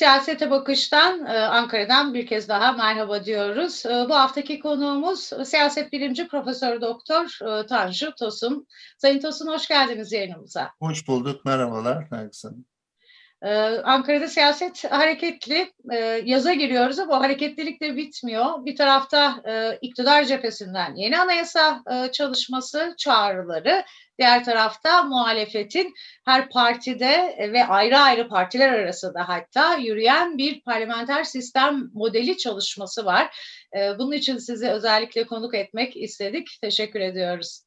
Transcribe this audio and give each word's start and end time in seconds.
Siyasete 0.00 0.50
Bakış'tan 0.50 1.26
e, 1.26 1.38
Ankara'dan 1.38 2.14
bir 2.14 2.26
kez 2.26 2.48
daha 2.48 2.72
merhaba 2.72 3.24
diyoruz. 3.24 3.86
E, 3.86 4.06
bu 4.08 4.14
haftaki 4.14 4.60
konuğumuz 4.60 5.30
siyaset 5.44 5.92
bilimci 5.92 6.28
Profesör 6.28 6.80
Doktor 6.80 7.38
e, 7.60 7.66
Tanju 7.66 8.14
Tosun. 8.14 8.66
Sayın 8.98 9.20
Tosun 9.20 9.46
hoş 9.46 9.68
geldiniz 9.68 10.12
yayınımıza. 10.12 10.70
Hoş 10.78 11.08
bulduk, 11.08 11.44
merhabalar 11.44 12.08
Nergis 13.42 13.80
Ankara'da 13.84 14.28
siyaset 14.28 14.84
hareketli. 14.84 15.72
Yaza 16.24 16.52
giriyoruz 16.52 16.98
ama 16.98 17.20
hareketlilik 17.20 17.82
de 17.82 17.96
bitmiyor. 17.96 18.64
Bir 18.64 18.76
tarafta 18.76 19.42
iktidar 19.82 20.24
cephesinden 20.24 20.94
yeni 20.94 21.18
anayasa 21.18 21.82
çalışması 22.12 22.94
çağrıları, 22.98 23.84
Diğer 24.20 24.44
tarafta 24.44 25.02
muhalefetin 25.02 25.94
her 26.24 26.48
partide 26.48 27.36
ve 27.52 27.64
ayrı 27.64 27.98
ayrı 27.98 28.28
partiler 28.28 28.72
arasında 28.72 29.28
hatta 29.28 29.76
yürüyen 29.76 30.38
bir 30.38 30.60
parlamenter 30.60 31.24
sistem 31.24 31.90
modeli 31.94 32.36
çalışması 32.36 33.04
var. 33.04 33.36
Ee, 33.76 33.98
bunun 33.98 34.12
için 34.12 34.38
sizi 34.38 34.68
özellikle 34.68 35.26
konuk 35.26 35.54
etmek 35.54 35.96
istedik. 35.96 36.48
Teşekkür 36.60 37.00
ediyoruz. 37.00 37.64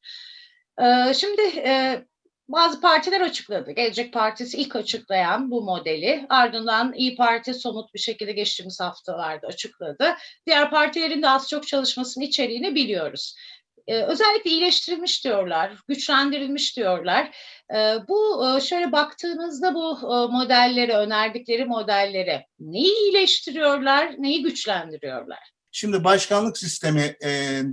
Ee, 0.82 1.14
şimdi 1.14 1.42
e, 1.42 2.04
bazı 2.48 2.80
partiler 2.80 3.20
açıkladı. 3.20 3.70
Gelecek 3.70 4.12
Partisi 4.12 4.56
ilk 4.56 4.76
açıklayan 4.76 5.50
bu 5.50 5.62
modeli. 5.62 6.26
Ardından 6.28 6.92
İyi 6.92 7.16
Parti 7.16 7.54
somut 7.54 7.94
bir 7.94 7.98
şekilde 7.98 8.32
geçtiğimiz 8.32 8.80
haftalarda 8.80 9.46
açıkladı. 9.46 10.14
Diğer 10.46 10.70
partilerin 10.70 11.22
de 11.22 11.28
az 11.28 11.48
çok 11.48 11.66
çalışmasının 11.66 12.24
içeriğini 12.24 12.74
biliyoruz. 12.74 13.36
E, 13.86 14.02
özellikle 14.02 14.50
iyileştirilmiş 14.50 15.24
diyorlar, 15.24 15.72
güçlendirilmiş 15.88 16.76
diyorlar. 16.76 17.36
E, 17.74 17.96
bu 18.08 18.48
e, 18.48 18.60
şöyle 18.60 18.92
baktığınızda 18.92 19.74
bu 19.74 19.98
e, 20.02 20.32
modelleri, 20.32 20.92
önerdikleri 20.92 21.64
modelleri 21.64 22.46
neyi 22.60 22.94
iyileştiriyorlar, 22.98 24.14
neyi 24.18 24.42
güçlendiriyorlar? 24.42 25.54
Şimdi 25.76 26.04
başkanlık 26.04 26.58
sistemi 26.58 27.16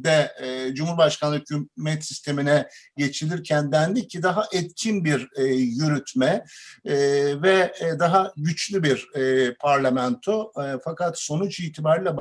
de 0.04 0.36
Cumhurbaşkanlığı 0.74 1.36
hükümet 1.36 2.06
sistemine 2.06 2.70
geçilirken 2.98 3.72
dendi 3.72 4.08
ki 4.08 4.24
daha 4.24 4.46
etkin 4.54 5.06
bir 5.06 5.28
yürütme 5.56 6.46
ve 7.44 7.74
daha 8.00 8.34
güçlü 8.38 8.84
bir 8.84 9.10
parlamento. 9.60 10.52
Fakat 10.84 11.20
sonuç 11.20 11.60
itibariyle 11.60 12.14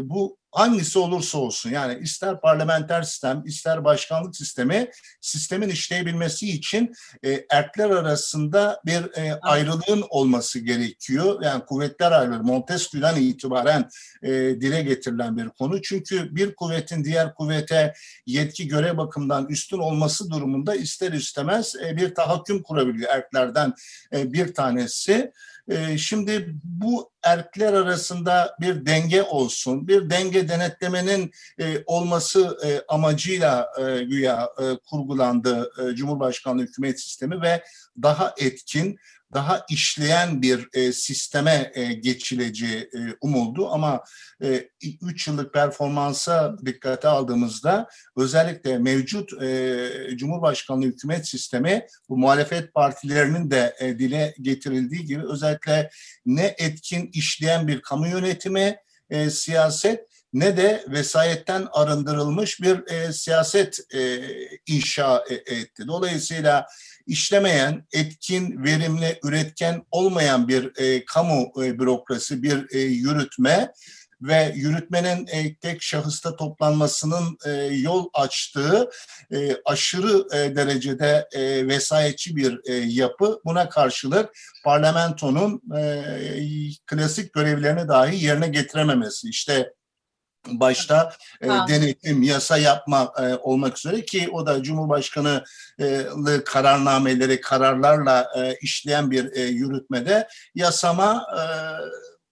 bu 0.00 0.38
hangisi 0.54 0.98
olursa 0.98 1.38
olsun 1.38 1.70
yani 1.70 1.98
ister 2.02 2.40
parlamenter 2.40 3.02
sistem 3.02 3.42
ister 3.46 3.84
başkanlık 3.84 4.36
sistemi 4.36 4.90
sistemin 5.20 5.68
işleyebilmesi 5.68 6.50
için 6.50 6.92
e, 7.24 7.46
erkler 7.50 7.90
arasında 7.90 8.80
bir 8.86 9.18
e, 9.18 9.38
ayrılığın 9.42 10.04
olması 10.08 10.58
gerekiyor. 10.58 11.42
Yani 11.42 11.64
kuvvetler 11.64 12.12
ayrılığı 12.12 12.42
Montesquieu'dan 12.42 13.16
itibaren 13.16 13.88
e, 14.22 14.30
dile 14.32 14.82
getirilen 14.82 15.36
bir 15.36 15.48
konu. 15.48 15.82
Çünkü 15.82 16.36
bir 16.36 16.54
kuvvetin 16.54 17.04
diğer 17.04 17.34
kuvvete 17.34 17.94
yetki 18.26 18.68
görev 18.68 18.96
bakımından 18.96 19.46
üstün 19.46 19.78
olması 19.78 20.30
durumunda 20.30 20.74
ister 20.74 21.12
istemez 21.12 21.74
e, 21.86 21.96
bir 21.96 22.14
tahakküm 22.14 22.62
kurabiliyor 22.62 23.10
erklerden 23.10 23.74
e, 24.12 24.32
bir 24.32 24.54
tanesi. 24.54 25.32
Ee, 25.68 25.98
şimdi 25.98 26.54
bu 26.64 27.10
erkler 27.24 27.72
arasında 27.72 28.56
bir 28.60 28.86
denge 28.86 29.22
olsun, 29.22 29.88
bir 29.88 30.10
denge 30.10 30.48
denetlemenin 30.48 31.30
e, 31.60 31.82
olması 31.86 32.58
e, 32.64 32.82
amacıyla 32.88 33.68
e, 33.78 34.04
güya 34.04 34.48
kurgulandı 34.90 35.72
Cumhurbaşkanlığı 35.94 36.62
hükümet 36.62 37.00
sistemi 37.00 37.42
ve 37.42 37.64
daha 38.02 38.34
etkin, 38.38 38.98
daha 39.34 39.66
işleyen 39.70 40.42
bir 40.42 40.68
e, 40.72 40.92
sisteme 40.92 41.72
e, 41.74 41.92
geçileceği 41.92 42.78
e, 42.78 42.98
umuldu. 43.20 43.68
Ama 43.68 44.04
3 44.40 45.28
e, 45.28 45.30
yıllık 45.30 45.54
performansa 45.54 46.56
dikkate 46.66 47.08
aldığımızda 47.08 47.88
özellikle 48.16 48.78
mevcut 48.78 49.42
e, 49.42 49.90
Cumhurbaşkanlığı 50.16 50.86
hükümet 50.86 51.28
sistemi 51.28 51.86
bu 52.08 52.16
muhalefet 52.18 52.74
partilerinin 52.74 53.50
de 53.50 53.74
e, 53.80 53.98
dile 53.98 54.34
getirildiği 54.40 55.04
gibi 55.04 55.22
özellikle 55.28 55.90
ne 56.26 56.54
etkin 56.58 57.10
işleyen 57.14 57.68
bir 57.68 57.80
kamu 57.80 58.08
yönetimi 58.08 58.76
e, 59.10 59.30
siyaset 59.30 60.06
ne 60.32 60.56
de 60.56 60.84
vesayetten 60.88 61.66
arındırılmış 61.72 62.60
bir 62.60 62.92
e, 62.92 63.12
siyaset 63.12 63.94
e, 63.94 64.20
inşa 64.66 65.24
e, 65.30 65.34
etti. 65.34 65.84
Dolayısıyla 65.88 66.66
işlemeyen, 67.06 67.86
etkin, 67.92 68.64
verimli, 68.64 69.18
üretken 69.24 69.82
olmayan 69.90 70.48
bir 70.48 70.72
e, 70.76 71.04
kamu 71.04 71.52
e, 71.62 71.78
bürokrasi, 71.78 72.42
bir 72.42 72.74
e, 72.74 72.78
yürütme 72.78 73.72
ve 74.24 74.52
yürütmenin 74.54 75.26
e, 75.26 75.54
tek 75.54 75.82
şahısta 75.82 76.36
toplanmasının 76.36 77.38
e, 77.46 77.50
yol 77.62 78.08
açtığı 78.14 78.90
e, 79.32 79.56
aşırı 79.64 80.36
e, 80.36 80.56
derecede 80.56 81.28
e, 81.32 81.68
vesayetçi 81.68 82.36
bir 82.36 82.60
e, 82.64 82.74
yapı. 82.74 83.40
Buna 83.44 83.68
karşılık 83.68 84.30
parlamentonun 84.64 85.62
e, 85.76 86.02
klasik 86.86 87.32
görevlerini 87.32 87.88
dahi 87.88 88.24
yerine 88.24 88.48
getirememesi. 88.48 89.28
İşte 89.28 89.72
başta 90.46 91.12
e, 91.40 91.48
denetim, 91.48 92.22
yasa 92.22 92.58
yapma 92.58 93.12
e, 93.18 93.34
olmak 93.34 93.78
üzere 93.78 94.04
ki 94.04 94.28
o 94.32 94.46
da 94.46 94.62
Cumhurbaşkanı 94.62 95.44
e, 95.80 96.06
kararnameleri, 96.44 97.40
kararlarla 97.40 98.28
e, 98.36 98.56
işleyen 98.62 99.10
bir 99.10 99.32
e, 99.36 99.40
yürütmede 99.42 100.28
yasama 100.54 101.26
e, 101.36 101.42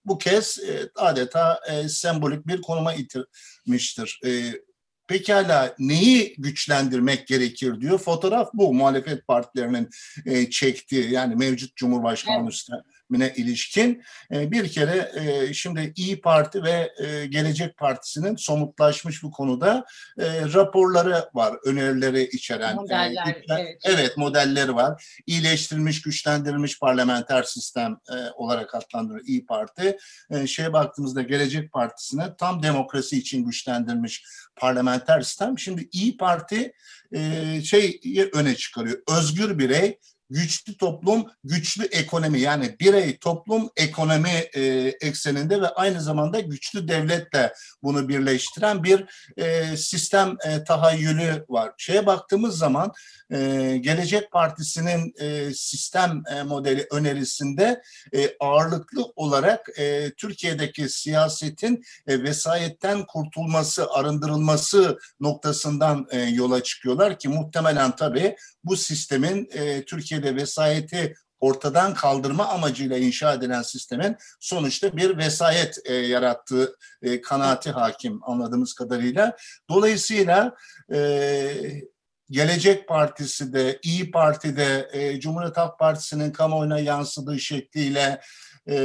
bu 0.05 0.17
kez 0.17 0.59
e, 0.59 0.89
adeta 0.95 1.59
e, 1.69 1.89
sembolik 1.89 2.47
bir 2.47 2.61
konuma 2.61 2.93
itirmiştir. 2.93 4.19
E, 4.25 4.29
pekala 5.07 5.75
neyi 5.79 6.35
güçlendirmek 6.37 7.27
gerekir 7.27 7.81
diyor. 7.81 7.99
Fotoğraf 7.99 8.49
bu 8.53 8.73
muhalefet 8.73 9.27
partilerinin 9.27 9.89
e, 10.25 10.49
çektiği 10.49 11.11
yani 11.11 11.35
mevcut 11.35 11.75
Cumhurbaşkanı 11.75 12.43
evet 12.43 12.81
yönetimine 13.11 13.33
ilişkin 13.35 14.03
e, 14.31 14.51
bir 14.51 14.71
kere 14.71 15.11
e, 15.15 15.53
şimdi 15.53 15.93
İyi 15.95 16.21
Parti 16.21 16.63
ve 16.63 16.91
e, 16.97 17.25
Gelecek 17.25 17.77
Partisi'nin 17.77 18.35
somutlaşmış 18.35 19.23
bu 19.23 19.31
konuda 19.31 19.85
raporları 20.53 21.29
var, 21.33 21.55
önerileri 21.65 22.23
içeren. 22.23 22.75
Modeller, 22.75 23.43
evet. 23.49 23.81
evet 23.83 24.17
modelleri 24.17 24.75
var. 24.75 25.21
İyileştirilmiş, 25.27 26.01
güçlendirilmiş 26.01 26.79
parlamenter 26.79 27.43
sistem 27.43 27.97
olarak 28.35 28.75
adlandırıyor 28.75 29.25
İyi 29.25 29.45
Parti. 29.45 29.97
Şeye 30.45 30.73
baktığımızda 30.73 31.21
Gelecek 31.21 31.71
Partisi'ne 31.71 32.35
tam 32.37 32.63
demokrasi 32.63 33.17
için 33.17 33.45
güçlendirilmiş 33.45 34.23
parlamenter 34.55 35.21
sistem. 35.21 35.59
Şimdi 35.59 35.89
İyi 35.91 36.17
Parti 36.17 36.73
şey 37.63 38.01
öne 38.33 38.55
çıkarıyor. 38.55 38.97
Özgür 39.09 39.59
birey, 39.59 39.99
güçlü 40.33 40.77
toplum, 40.77 41.25
güçlü 41.43 41.85
ekonomi 41.85 42.39
yani 42.39 42.75
birey, 42.79 43.17
toplum, 43.17 43.69
ekonomi 43.77 44.29
e, 44.55 44.61
ekseninde 45.01 45.61
ve 45.61 45.67
aynı 45.67 46.01
zamanda 46.01 46.39
güçlü 46.39 46.87
devletle 46.87 47.53
bunu 47.83 48.09
birleştiren 48.09 48.83
bir 48.83 49.05
e, 49.37 49.77
sistem 49.77 50.35
e, 50.45 50.63
tahayyülü 50.63 51.45
var. 51.49 51.71
Şeye 51.77 52.05
baktığımız 52.05 52.57
zaman 52.57 52.91
e, 53.31 53.37
Gelecek 53.81 54.31
Partisi'nin 54.31 55.13
e, 55.19 55.53
sistem 55.53 56.23
e, 56.31 56.43
modeli 56.43 56.87
önerisinde 56.91 57.81
e, 58.13 58.29
ağırlıklı 58.39 59.03
olarak 59.15 59.79
e, 59.79 60.11
Türkiye'deki 60.17 60.89
siyasetin 60.89 61.83
e, 62.07 62.23
vesayetten 62.23 63.05
kurtulması, 63.05 63.91
arındırılması 63.91 64.99
noktasından 65.19 66.07
e, 66.11 66.19
yola 66.19 66.63
çıkıyorlar 66.63 67.19
ki 67.19 67.29
muhtemelen 67.29 67.95
tabii 67.95 68.35
bu 68.63 68.77
sistemin 68.77 69.49
e, 69.53 69.85
Türkiye'de 69.85 70.35
vesayeti 70.35 71.15
ortadan 71.39 71.93
kaldırma 71.93 72.47
amacıyla 72.47 72.97
inşa 72.97 73.33
edilen 73.33 73.61
sistemin 73.61 74.15
sonuçta 74.39 74.97
bir 74.97 75.17
vesayet 75.17 75.77
e, 75.85 75.93
yarattığı 75.93 76.75
e, 77.01 77.21
kanaati 77.21 77.71
hakim 77.71 78.19
anladığımız 78.23 78.73
kadarıyla. 78.73 79.37
Dolayısıyla 79.69 80.55
e, 80.93 81.51
Gelecek 82.29 82.87
Partisi 82.87 83.53
de, 83.53 83.79
İyi 83.83 84.11
Parti 84.11 84.57
de, 84.57 84.89
e, 84.93 85.19
Cumhuriyet 85.19 85.57
Halk 85.57 85.79
Partisi'nin 85.79 86.31
kamuoyuna 86.31 86.79
yansıdığı 86.79 87.39
şekliyle 87.39 88.21
e, 88.69 88.75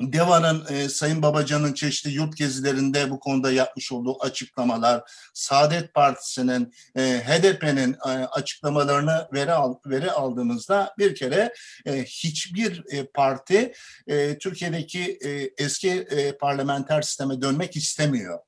Deva'nın 0.00 0.66
e, 0.70 0.88
Sayın 0.88 1.22
Babacan'ın 1.22 1.72
çeşitli 1.72 2.10
yurt 2.10 2.36
gezilerinde 2.36 3.10
bu 3.10 3.20
konuda 3.20 3.52
yapmış 3.52 3.92
olduğu 3.92 4.22
açıklamalar, 4.22 5.02
Saadet 5.34 5.94
Partisi'nin, 5.94 6.74
e, 6.96 7.02
HDP'nin 7.02 7.92
e, 7.92 8.08
açıklamalarını 8.08 9.28
veri, 9.32 9.52
al, 9.52 9.74
veri 9.86 10.10
aldığımızda 10.10 10.94
bir 10.98 11.14
kere 11.14 11.54
e, 11.86 12.04
hiçbir 12.04 12.84
e, 12.90 13.06
parti 13.06 13.72
e, 14.06 14.38
Türkiye'deki 14.38 15.18
e, 15.24 15.50
eski 15.64 15.90
e, 15.90 16.36
parlamenter 16.38 17.02
sisteme 17.02 17.40
dönmek 17.40 17.76
istemiyor. 17.76 18.38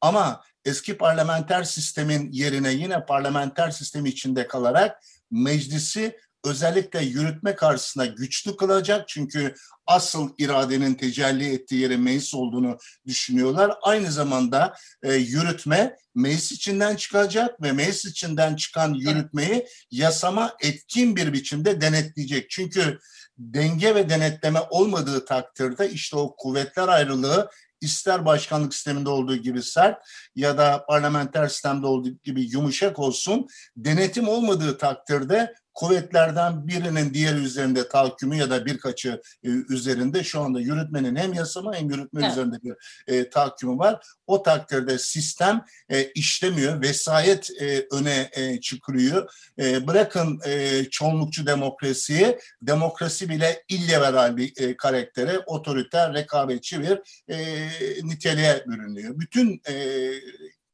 Ama 0.00 0.42
eski 0.64 0.98
parlamenter 0.98 1.64
sistemin 1.64 2.32
yerine 2.32 2.72
yine 2.72 3.06
parlamenter 3.06 3.70
sistemi 3.70 4.08
içinde 4.08 4.46
kalarak 4.46 5.02
meclisi 5.30 6.18
özellikle 6.44 7.02
yürütme 7.02 7.54
karşısında 7.54 8.06
güçlü 8.06 8.56
kılacak. 8.56 9.08
Çünkü 9.08 9.54
asıl 9.86 10.30
iradenin 10.38 10.94
tecelli 10.94 11.52
ettiği 11.54 11.80
yerin 11.80 12.00
meclis 12.00 12.34
olduğunu 12.34 12.78
düşünüyorlar. 13.06 13.72
Aynı 13.82 14.12
zamanda 14.12 14.74
e, 15.02 15.14
yürütme 15.14 15.96
meclis 16.14 16.52
içinden 16.52 16.96
çıkacak 16.96 17.62
ve 17.62 17.72
meclis 17.72 18.04
içinden 18.04 18.56
çıkan 18.56 18.94
yürütmeyi 18.94 19.66
yasama 19.90 20.56
etkin 20.60 21.16
bir 21.16 21.32
biçimde 21.32 21.80
denetleyecek. 21.80 22.50
Çünkü 22.50 22.98
denge 23.38 23.94
ve 23.94 24.08
denetleme 24.08 24.60
olmadığı 24.70 25.24
takdirde 25.24 25.90
işte 25.90 26.16
o 26.16 26.36
kuvvetler 26.36 26.88
ayrılığı 26.88 27.50
ister 27.80 28.24
başkanlık 28.24 28.74
sisteminde 28.74 29.08
olduğu 29.08 29.36
gibi 29.36 29.62
sert 29.62 29.98
ya 30.36 30.58
da 30.58 30.84
parlamenter 30.88 31.48
sistemde 31.48 31.86
olduğu 31.86 32.10
gibi 32.24 32.50
yumuşak 32.50 32.98
olsun 32.98 33.46
denetim 33.76 34.28
olmadığı 34.28 34.78
takdirde 34.78 35.54
kuvvetlerden 35.78 36.68
birinin 36.68 37.14
diğer 37.14 37.34
üzerinde 37.34 37.88
tahakkümü 37.88 38.36
ya 38.36 38.50
da 38.50 38.66
birkaçı 38.66 39.22
e, 39.44 39.48
üzerinde 39.48 40.24
şu 40.24 40.40
anda 40.40 40.60
yürütmenin 40.60 41.16
hem 41.16 41.34
yasama 41.34 41.74
hem 41.74 41.90
yürütme 41.90 42.20
evet. 42.22 42.32
üzerinde 42.32 42.56
bir 42.62 42.74
e, 43.06 43.30
tahakkümü 43.30 43.78
var. 43.78 44.06
O 44.26 44.42
takdirde 44.42 44.98
sistem 44.98 45.64
e, 45.88 46.04
işlemiyor, 46.04 46.82
vesayet 46.82 47.50
e, 47.60 47.86
öne 47.92 48.30
e, 48.32 48.60
çıkıyor. 48.60 49.30
E, 49.58 49.86
bırakın 49.86 50.40
e, 50.46 50.84
çoğunlukçu 50.84 51.46
demokrasiyi, 51.46 52.38
demokrasi 52.62 53.28
bile 53.28 53.64
illeberal 53.68 54.36
bir 54.36 54.62
e, 54.62 54.76
karaktere, 54.76 55.38
otoriter, 55.38 56.14
rekabetçi 56.14 56.80
bir 56.80 57.24
e, 57.28 57.68
niteliğe 58.02 58.64
bürünüyor. 58.66 59.18
Bütün 59.18 59.62
e, 59.68 60.12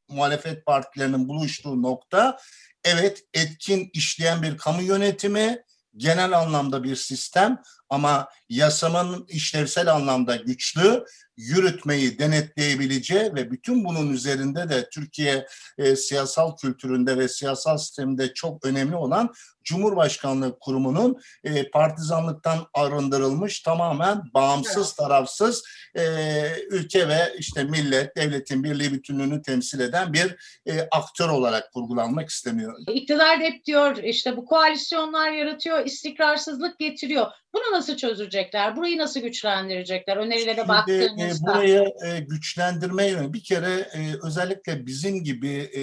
muhalefet 0.09 0.67
partilerinin 0.67 1.29
buluştuğu 1.29 1.83
nokta 1.83 2.39
evet 2.85 3.25
etkin 3.35 3.91
işleyen 3.93 4.43
bir 4.43 4.59
kamu 4.59 4.83
yönetimi, 4.83 5.63
genel 5.97 6.39
anlamda 6.39 6.85
bir 6.85 6.97
sistem 6.97 7.63
ama 7.91 8.29
yasamanın 8.49 9.27
işlevsel 9.29 9.93
anlamda 9.93 10.37
güçlü, 10.37 11.05
yürütmeyi 11.37 12.19
denetleyebileceği 12.19 13.35
ve 13.35 13.51
bütün 13.51 13.85
bunun 13.85 14.13
üzerinde 14.13 14.69
de 14.69 14.89
Türkiye 14.89 15.47
e, 15.79 15.97
siyasal 15.97 16.57
kültüründe 16.57 17.19
ve 17.19 17.29
siyasal 17.29 17.79
sisteminde 17.79 18.35
çok 18.35 18.67
önemli 18.67 18.97
olan 18.97 19.35
Cumhurbaşkanlığı 19.65 20.59
Kurumu'nun 20.59 21.21
e, 21.45 21.71
partizanlıktan 21.71 22.59
arındırılmış 22.75 23.61
tamamen 23.61 24.23
bağımsız, 24.35 24.87
evet. 24.87 24.97
tarafsız 24.97 25.65
e, 25.95 26.03
ülke 26.71 27.09
ve 27.09 27.35
işte 27.39 27.65
millet, 27.65 28.17
devletin 28.17 28.65
birliği 28.65 28.93
bütünlüğünü 28.93 29.43
temsil 29.43 29.81
eden 29.81 30.13
bir 30.13 30.37
e, 30.67 30.89
aktör 30.91 31.29
olarak 31.29 31.73
kurgulanmak 31.73 32.29
isteniyor. 32.29 32.75
İktidar 32.89 33.39
hep 33.39 33.65
diyor 33.65 33.97
işte 33.97 34.37
bu 34.37 34.45
koalisyonlar 34.45 35.31
yaratıyor, 35.31 35.87
istikrarsızlık 35.87 36.79
getiriyor. 36.79 37.27
Bunu 37.55 37.77
nasıl 37.77 37.97
çözecekler? 37.97 38.77
Burayı 38.77 38.99
nasıl 38.99 39.21
güçlendirecekler? 39.21 40.17
Önerilere 40.17 40.55
Şimdi, 40.55 40.69
baktığınızda. 40.69 41.51
E, 41.51 41.55
burayı 41.55 41.85
e, 42.07 42.21
güçlendirmeye 42.21 43.33
bir 43.33 43.45
kere 43.45 43.89
e, 43.95 44.15
özellikle 44.23 44.87
bizim 44.87 45.25
gibi 45.25 45.53
e, 45.53 45.83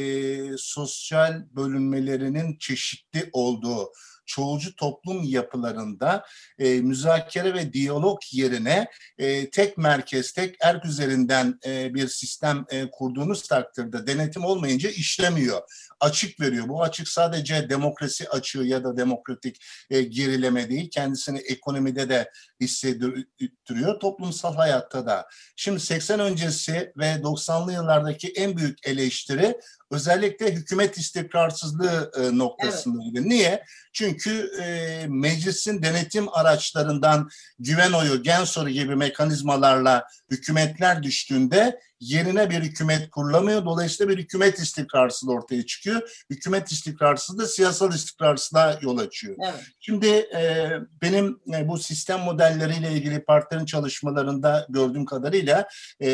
sosyal 0.57 1.33
bölünmelerinin 1.55 2.57
çeşitli 2.57 3.29
olduğu 3.33 3.91
çoğulcu 4.31 4.75
toplum 4.75 5.23
yapılarında 5.23 6.25
e, 6.59 6.81
müzakere 6.81 7.53
ve 7.53 7.73
diyalog 7.73 8.19
yerine 8.31 8.87
e, 9.17 9.49
tek 9.49 9.77
merkez, 9.77 10.31
tek 10.31 10.55
erk 10.61 10.85
üzerinden 10.85 11.59
e, 11.65 11.93
bir 11.93 12.07
sistem 12.07 12.65
e, 12.69 12.91
kurduğunuz 12.91 13.47
takdirde 13.47 14.07
denetim 14.07 14.45
olmayınca 14.45 14.89
işlemiyor. 14.89 15.61
Açık 15.99 16.39
veriyor. 16.39 16.67
Bu 16.67 16.83
açık 16.83 17.07
sadece 17.07 17.69
demokrasi 17.69 18.29
açığı 18.29 18.59
ya 18.59 18.83
da 18.83 18.97
demokratik 18.97 19.63
e, 19.89 20.01
gerileme 20.01 20.69
değil. 20.69 20.89
Kendisini 20.89 21.39
ekonomide 21.39 22.09
de 22.09 22.31
hissettiriyor. 22.61 23.99
Toplumsal 23.99 24.55
hayatta 24.55 25.05
da. 25.05 25.27
Şimdi 25.55 25.79
80 25.79 26.19
öncesi 26.19 26.91
ve 26.97 27.05
90'lı 27.05 27.73
yıllardaki 27.73 28.27
en 28.27 28.57
büyük 28.57 28.87
eleştiri 28.87 29.55
özellikle 29.91 30.51
hükümet 30.51 30.97
istikrarsızlığı 30.97 32.11
e, 32.17 32.37
noktasındaydı. 32.37 33.17
Evet. 33.17 33.25
Niye? 33.25 33.63
Çünkü 33.93 34.51
e, 34.61 35.05
meclisin 35.07 35.81
denetim 35.81 36.25
araçlarından 36.33 37.29
güven 37.59 37.91
oyu, 37.91 38.23
gen 38.23 38.43
soru 38.43 38.69
gibi 38.69 38.95
mekanizmalarla 38.95 40.07
hükümetler 40.31 41.03
düştüğünde 41.03 41.79
yerine 41.99 42.49
bir 42.49 42.61
hükümet 42.61 43.09
kurulamıyor. 43.09 43.65
Dolayısıyla 43.65 44.13
bir 44.13 44.23
hükümet 44.23 44.59
istikrarsızlığı 44.59 45.33
ortaya 45.33 45.65
çıkıyor. 45.65 46.23
Hükümet 46.29 46.71
istikrarsızlığı 46.71 47.43
da 47.43 47.47
siyasal 47.47 47.93
istikrarsızlığa 47.93 48.79
yol 48.81 48.97
açıyor. 48.97 49.35
Evet. 49.43 49.63
Şimdi 49.79 50.07
e, 50.07 50.71
benim 51.01 51.39
e, 51.53 51.67
bu 51.67 51.77
sistem 51.77 52.19
modelleriyle 52.19 52.91
ilgili 52.91 53.23
partilerin 53.23 53.65
çalışmalarında 53.65 54.65
gördüğüm 54.69 55.05
kadarıyla 55.05 55.67
e, 55.99 56.07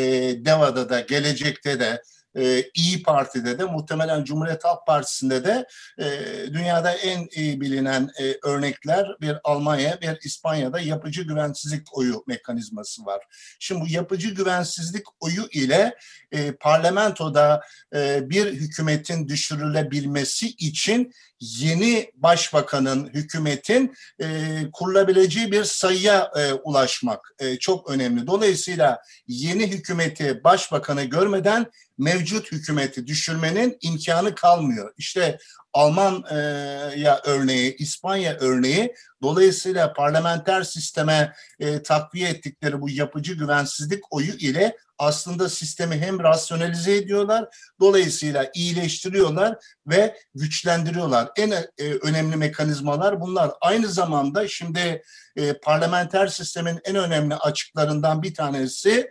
DEVA'da 0.44 0.88
da 0.88 1.00
gelecekte 1.00 1.80
de 1.80 2.02
e, 2.36 2.64
İyi 2.74 3.02
Parti'de 3.02 3.58
de 3.58 3.64
muhtemelen 3.64 4.24
Cumhuriyet 4.24 4.64
Halk 4.64 4.86
Partisi'nde 4.86 5.44
de 5.44 5.66
e, 5.98 6.06
dünyada 6.46 6.92
en 6.92 7.28
iyi 7.32 7.60
bilinen 7.60 8.10
e, 8.20 8.36
örnekler 8.42 9.16
bir 9.20 9.36
Almanya, 9.44 10.00
bir 10.00 10.18
İspanya'da 10.24 10.80
yapıcı 10.80 11.22
güvensizlik 11.22 11.96
oyu 11.98 12.24
mekanizması 12.26 13.06
var. 13.06 13.24
Şimdi 13.58 13.80
bu 13.80 13.88
yapıcı 13.88 14.28
güvensizlik 14.34 15.06
oyu 15.20 15.46
ile 15.52 15.94
e, 16.32 16.52
parlamentoda 16.52 17.62
e, 17.94 18.30
bir 18.30 18.52
hükümetin 18.52 19.28
düşürülebilmesi 19.28 20.48
için 20.48 21.12
yeni 21.40 22.10
başbakanın, 22.14 23.06
hükümetin 23.06 23.94
e, 24.22 24.26
kurulabileceği 24.72 25.52
bir 25.52 25.64
sayıya 25.64 26.30
e, 26.36 26.52
ulaşmak 26.52 27.34
e, 27.38 27.58
çok 27.58 27.90
önemli. 27.90 28.26
Dolayısıyla 28.26 29.02
yeni 29.28 29.66
hükümeti, 29.66 30.44
başbakanı 30.44 31.04
görmeden 31.04 31.66
mevcut 31.98 32.52
hükümeti 32.52 33.06
düşürmenin 33.06 33.78
imkanı 33.80 34.34
kalmıyor. 34.34 34.94
İşte 34.96 35.38
Almanya 35.72 37.20
örneği, 37.24 37.76
İspanya 37.76 38.36
örneği 38.40 38.94
dolayısıyla 39.22 39.92
parlamenter 39.92 40.62
sisteme 40.62 41.32
e, 41.60 41.82
takviye 41.82 42.28
ettikleri 42.28 42.80
bu 42.80 42.90
yapıcı 42.90 43.34
güvensizlik 43.34 44.12
oyu 44.12 44.32
ile 44.32 44.76
aslında 44.98 45.48
sistemi 45.48 45.98
hem 45.98 46.20
rasyonalize 46.20 46.96
ediyorlar, 46.96 47.48
dolayısıyla 47.80 48.50
iyileştiriyorlar 48.54 49.56
ve 49.86 50.16
güçlendiriyorlar. 50.34 51.28
En 51.36 51.50
e, 51.50 51.66
önemli 52.02 52.36
mekanizmalar 52.36 53.20
bunlar. 53.20 53.50
Aynı 53.60 53.88
zamanda 53.88 54.48
şimdi 54.48 55.02
e, 55.36 55.52
parlamenter 55.52 56.26
sistemin 56.26 56.80
en 56.84 56.96
önemli 56.96 57.34
açıklarından 57.34 58.22
bir 58.22 58.34
tanesi 58.34 59.10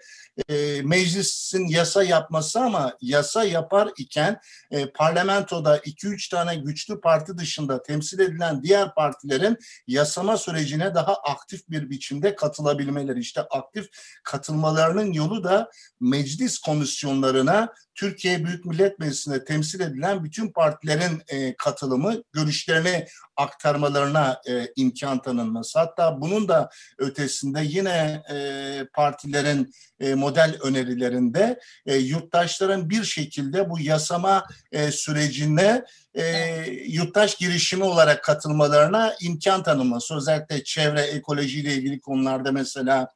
e, 0.49 0.81
meclisin 0.81 1.67
yasa 1.67 2.03
yapması 2.03 2.59
ama 2.59 2.97
yasa 3.01 3.43
yapar 3.43 3.89
iken 3.97 4.39
e, 4.71 4.91
parlamentoda 4.91 5.77
2-3 5.77 6.29
tane 6.31 6.55
güçlü 6.55 7.01
parti 7.01 7.37
dışında 7.37 7.83
temsil 7.83 8.19
edilen 8.19 8.63
diğer 8.63 8.95
partilerin 8.95 9.57
yasama 9.87 10.37
sürecine 10.37 10.95
daha 10.95 11.13
aktif 11.13 11.69
bir 11.69 11.89
biçimde 11.89 12.35
katılabilmeleri. 12.35 13.19
İşte 13.19 13.41
aktif 13.41 13.89
katılmalarının 14.23 15.13
yolu 15.13 15.43
da 15.43 15.71
meclis 15.99 16.59
komisyonlarına 16.59 17.73
Türkiye 17.97 18.45
Büyük 18.45 18.65
Millet 18.65 18.99
Meclisi'nde 18.99 19.45
temsil 19.45 19.79
edilen 19.79 20.23
bütün 20.23 20.51
partilerin 20.51 21.21
e, 21.27 21.55
katılımı, 21.55 22.23
görüşlerini 22.33 23.07
aktarmalarına 23.37 24.41
e, 24.49 24.67
imkan 24.75 25.21
tanınması. 25.21 25.79
Hatta 25.79 26.21
bunun 26.21 26.47
da 26.47 26.69
ötesinde 26.97 27.61
yine 27.63 28.23
e, 28.31 28.85
partilerin 28.93 29.73
e, 29.99 30.15
model 30.15 30.57
önerilerinde 30.63 31.59
e, 31.85 31.95
yurttaşların 31.95 32.89
bir 32.89 33.03
şekilde 33.03 33.69
bu 33.69 33.79
yasama 33.79 34.45
e, 34.71 34.91
sürecine 34.91 35.85
e, 36.13 36.23
yurttaş 36.87 37.35
girişimi 37.35 37.83
olarak 37.83 38.23
katılmalarına 38.23 39.13
imkan 39.21 39.63
tanınması. 39.63 40.15
Özellikle 40.15 40.63
çevre 40.63 41.01
ekolojiyle 41.01 41.73
ilgili 41.73 41.99
konularda 41.99 42.51
mesela 42.51 43.07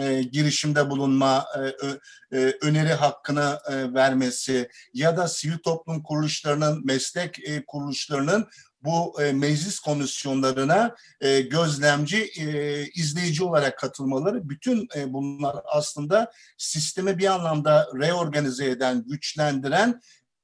e, 0.00 0.22
girişimde 0.22 0.90
bulunma, 0.90 1.46
e, 1.58 2.38
e, 2.38 2.54
öneri 2.60 2.92
hakkını 2.92 3.58
e, 3.70 3.94
vermesi 3.94 4.68
ya 4.94 5.16
da 5.16 5.28
sivil 5.28 5.58
toplum 5.58 6.02
kuruluşlarının, 6.02 6.86
meslek 6.86 7.48
e, 7.48 7.64
kuruluşlarının 7.66 8.48
bu 8.84 9.22
e, 9.22 9.32
meclis 9.32 9.78
komisyonlarına 9.78 10.94
e, 11.20 11.40
gözlemci, 11.40 12.30
e, 12.40 12.82
izleyici 12.86 13.44
olarak 13.44 13.78
katılmaları 13.78 14.48
bütün 14.48 14.88
e, 14.96 15.12
bunlar 15.12 15.56
aslında 15.64 16.32
sistemi 16.58 17.18
bir 17.18 17.26
anlamda 17.26 17.88
reorganize 18.00 18.70
eden, 18.70 19.04
güçlendiren, 19.06 20.00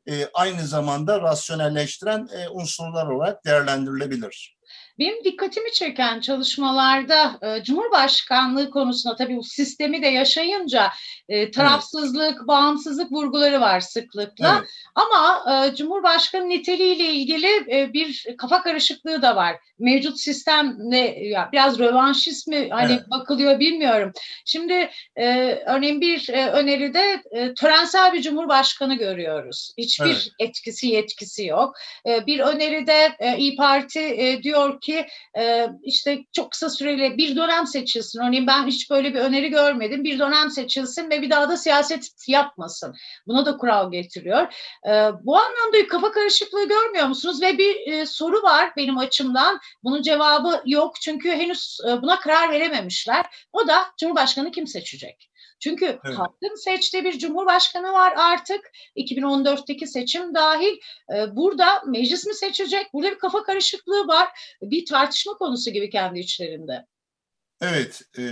e, 0.08 0.26
aynı 0.34 0.66
zamanda 0.66 1.20
rasyonelleştiren 1.20 2.28
e, 2.34 2.48
unsurlar 2.48 3.06
olarak 3.06 3.44
değerlendirilebilir. 3.44 4.59
Benim 5.00 5.24
dikkatimi 5.24 5.72
çeken 5.72 6.20
çalışmalarda 6.20 7.38
e, 7.42 7.62
Cumhurbaşkanlığı 7.62 8.70
konusunda 8.70 9.16
tabii 9.16 9.36
bu 9.36 9.42
sistemi 9.42 10.02
de 10.02 10.06
yaşayınca 10.06 10.90
e, 11.28 11.50
tarafsızlık, 11.50 12.36
evet. 12.36 12.48
bağımsızlık 12.48 13.12
vurguları 13.12 13.60
var 13.60 13.80
sıklıkla. 13.80 14.56
Evet. 14.58 14.70
Ama 14.94 15.44
e, 15.54 15.74
Cumhurbaşkanı 15.74 16.48
niteliğiyle 16.48 17.04
ilgili 17.04 17.46
e, 17.46 17.92
bir 17.92 18.26
kafa 18.38 18.62
karışıklığı 18.62 19.22
da 19.22 19.36
var. 19.36 19.56
Mevcut 19.78 20.20
sistemle 20.20 20.98
ya 21.22 21.48
biraz 21.52 21.78
rövanşist 21.78 22.48
hani 22.70 22.92
evet. 22.92 23.10
bakılıyor 23.10 23.60
bilmiyorum. 23.60 24.12
Şimdi 24.44 24.90
e, 25.16 25.54
örneğin 25.66 26.00
bir 26.00 26.28
e, 26.28 26.50
öneride 26.50 27.22
e, 27.30 27.54
törensel 27.54 28.12
bir 28.12 28.22
cumhurbaşkanı 28.22 28.94
görüyoruz. 28.94 29.72
Hiçbir 29.78 30.06
evet. 30.06 30.28
etkisi 30.38 30.86
yetkisi 30.86 31.46
yok. 31.46 31.74
E, 32.06 32.26
bir 32.26 32.38
öneride 32.38 33.12
e, 33.18 33.36
İyi 33.36 33.56
Parti 33.56 34.00
e, 34.00 34.42
diyor 34.42 34.80
ki 34.80 34.89
e, 35.38 35.66
işte 35.82 36.18
çok 36.32 36.50
kısa 36.50 36.70
süreli 36.70 37.16
bir 37.18 37.36
dönem 37.36 37.66
seçilsin. 37.66 38.20
Örneğin 38.20 38.46
ben 38.46 38.66
hiç 38.66 38.90
böyle 38.90 39.14
bir 39.14 39.18
öneri 39.18 39.48
görmedim. 39.50 40.04
Bir 40.04 40.18
dönem 40.18 40.50
seçilsin 40.50 41.10
ve 41.10 41.22
bir 41.22 41.30
daha 41.30 41.48
da 41.48 41.56
siyaset 41.56 42.08
yapmasın. 42.28 42.94
Buna 43.26 43.46
da 43.46 43.56
kural 43.56 43.92
getiriyor. 43.92 44.54
E, 44.86 44.90
bu 45.24 45.36
anlamda 45.36 45.88
kafa 45.88 46.12
karışıklığı 46.12 46.68
görmüyor 46.68 47.06
musunuz? 47.06 47.42
Ve 47.42 47.58
bir 47.58 47.92
e, 47.92 48.06
soru 48.06 48.42
var 48.42 48.72
benim 48.76 48.98
açımdan. 48.98 49.60
Bunun 49.84 50.02
cevabı 50.02 50.62
yok 50.66 51.00
çünkü 51.00 51.30
henüz 51.30 51.78
e, 51.88 52.02
buna 52.02 52.20
karar 52.20 52.50
verememişler. 52.50 53.26
O 53.52 53.68
da 53.68 53.86
Cumhurbaşkanı 54.00 54.50
kim 54.50 54.66
seçecek? 54.66 55.29
Çünkü 55.60 55.84
evet. 55.84 56.18
halkın 56.18 56.54
seçtiği 56.64 57.04
bir 57.04 57.18
cumhurbaşkanı 57.18 57.92
var 57.92 58.12
artık. 58.16 58.70
2014'teki 58.96 59.86
seçim 59.86 60.34
dahil. 60.34 60.76
E, 61.16 61.36
burada 61.36 61.82
meclis 61.86 62.26
mi 62.26 62.34
seçecek? 62.34 62.92
Burada 62.92 63.10
bir 63.10 63.18
kafa 63.18 63.42
karışıklığı 63.42 64.06
var. 64.08 64.28
Bir 64.62 64.86
tartışma 64.86 65.32
konusu 65.32 65.70
gibi 65.70 65.90
kendi 65.90 66.18
içlerinde. 66.18 66.86
Evet. 67.60 68.02
E, 68.18 68.22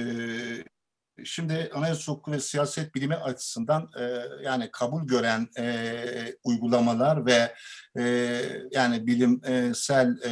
Şimdi 1.24 1.70
anayasa 1.74 2.12
hukuku 2.12 2.32
ve 2.32 2.40
siyaset 2.40 2.94
bilimi 2.94 3.14
açısından 3.14 3.90
e, 4.00 4.02
yani 4.44 4.68
kabul 4.72 5.06
gören 5.06 5.48
e, 5.58 6.04
uygulamalar 6.44 7.26
ve 7.26 7.54
e, 7.98 8.02
yani 8.72 9.06
bilimsel 9.06 10.08
e, 10.08 10.30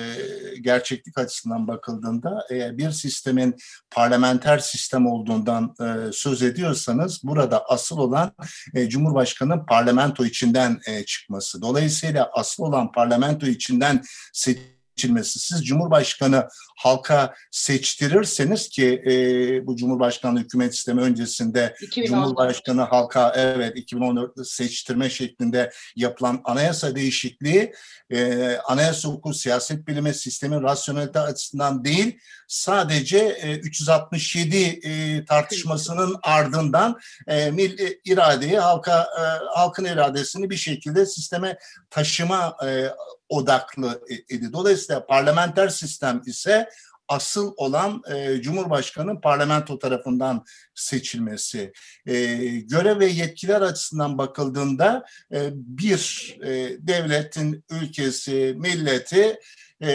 gerçeklik 0.61 1.19
açısından 1.19 1.69
bakıldığında 1.69 2.47
e, 2.51 2.79
bir 2.79 2.91
sistemin 2.91 3.57
parlamenter 3.91 4.59
sistem 4.59 5.07
olduğundan 5.07 5.75
e, 5.81 6.13
söz 6.13 6.43
ediyorsanız 6.43 7.21
burada 7.25 7.65
asıl 7.69 7.99
olan 7.99 8.33
e, 8.75 8.89
Cumhurbaşkanı'nın 8.89 9.67
parlamento 9.67 10.25
içinden 10.25 10.81
e, 10.87 11.05
çıkması. 11.05 11.63
Dolayısıyla 11.63 12.31
asıl 12.33 12.63
olan 12.63 12.93
parlamento 12.93 13.47
içinden 13.47 14.03
seçilmesi 14.33 14.76
seçilmesi. 14.97 15.39
Siz 15.39 15.67
Cumhurbaşkanı 15.67 16.49
halka 16.77 17.35
seçtirirseniz 17.51 18.69
ki 18.69 19.03
e, 19.07 19.67
bu 19.67 19.77
Cumhurbaşkanlığı 19.77 20.41
hükümet 20.41 20.75
sistemi 20.75 21.01
öncesinde 21.01 21.77
2014. 21.83 22.09
Cumhurbaşkanı 22.09 22.83
halka 22.83 23.33
evet 23.37 23.77
2014'te 23.77 24.45
seçtirme 24.45 25.11
şeklinde 25.11 25.73
yapılan 25.97 26.41
anayasa 26.45 26.97
değişikliği 26.97 27.73
e, 28.11 28.57
anayasa 28.57 29.09
hukuku 29.09 29.35
siyaset 29.35 29.87
bilimi 29.87 30.15
sistemin 30.15 30.63
rasyonelite 30.63 31.21
açısından 31.21 31.85
değil 31.85 32.19
sadece 32.49 33.19
e, 33.19 33.57
367 33.57 34.57
e, 34.57 35.25
tartışmasının 35.25 36.17
ardından 36.23 36.99
e, 37.27 37.51
mil, 37.51 37.79
e, 37.79 37.99
iradeyi 38.05 38.59
halka 38.59 39.03
e, 39.03 39.23
halkın 39.55 39.85
iradesini 39.85 40.51
bir 40.51 40.57
şekilde 40.57 41.07
sisteme 41.07 41.59
taşıma 41.91 42.57
e, 42.67 42.91
odaklı 43.29 44.05
idi. 44.29 44.53
Dolayısıyla 44.53 45.07
parlamenter 45.07 45.69
sistem 45.69 46.23
ise 46.27 46.69
asıl 47.09 47.55
olan 47.57 48.03
e, 48.15 48.43
Cumhurbaşkanı 48.43 49.21
parlamento 49.21 49.79
tarafından 49.79 50.45
seçilmesi. 50.75 51.73
E, 52.07 52.15
görev 52.61 52.99
ve 52.99 53.07
yetkiler 53.07 53.61
açısından 53.61 54.19
bakıldığında 54.19 55.05
e, 55.33 55.51
bir 55.53 56.37
e, 56.43 56.77
devletin 56.79 57.65
ülkesi, 57.71 58.55
milleti 58.59 59.41
e, 59.83 59.91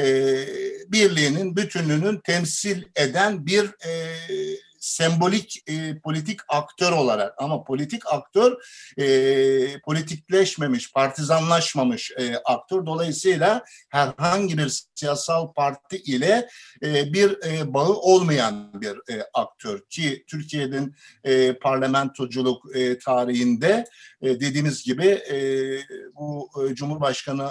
birliğinin, 0.87 1.55
bütünlüğünün 1.55 2.19
temsil 2.19 2.83
eden 2.95 3.45
bir 3.45 3.65
e, 3.65 3.91
sembolik 4.81 5.63
e, 5.67 5.99
politik 5.99 6.39
aktör 6.49 6.91
olarak 6.91 7.33
ama 7.37 7.63
politik 7.63 8.01
aktör 8.13 8.57
e, 8.97 9.79
politikleşmemiş, 9.79 10.93
partizanlaşmamış 10.93 12.11
e, 12.17 12.35
aktör. 12.35 12.85
Dolayısıyla 12.85 13.63
herhangi 13.89 14.57
bir 14.57 14.83
siyasal 14.95 15.53
parti 15.53 15.97
ile 15.97 16.47
e, 16.83 17.13
bir 17.13 17.45
e, 17.45 17.73
bağı 17.73 17.93
olmayan 17.93 18.81
bir 18.81 19.13
e, 19.13 19.25
aktör 19.33 19.81
ki 19.89 20.25
Türkiye'nin 20.27 20.95
e, 21.23 21.53
parlamentoculuk 21.53 22.75
e, 22.75 22.99
tarihinde 22.99 23.85
e, 24.21 24.39
dediğimiz 24.39 24.83
gibi 24.83 25.05
e, 25.05 25.37
bu 26.15 26.49
e, 26.63 26.75
Cumhurbaşkanı 26.75 27.49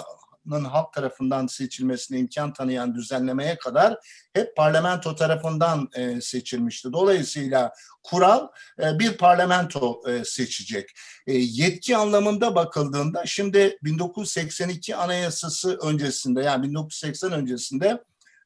halk 0.49 0.93
tarafından 0.93 1.47
seçilmesine 1.47 2.19
imkan 2.19 2.53
tanıyan 2.53 2.95
düzenlemeye 2.95 3.57
kadar 3.57 3.97
hep 4.33 4.55
parlamento 4.55 5.15
tarafından 5.15 5.89
e, 5.95 6.21
seçilmişti. 6.21 6.93
Dolayısıyla 6.93 7.73
kural 8.03 8.47
e, 8.79 8.99
bir 8.99 9.17
parlamento 9.17 10.01
e, 10.07 10.25
seçecek. 10.25 10.89
E, 11.27 11.33
yetki 11.33 11.97
anlamında 11.97 12.55
bakıldığında 12.55 13.25
şimdi 13.25 13.77
1982 13.83 14.95
Anayasası 14.95 15.77
öncesinde 15.77 16.41
yani 16.41 16.63
1980 16.63 17.31
öncesinde 17.31 18.03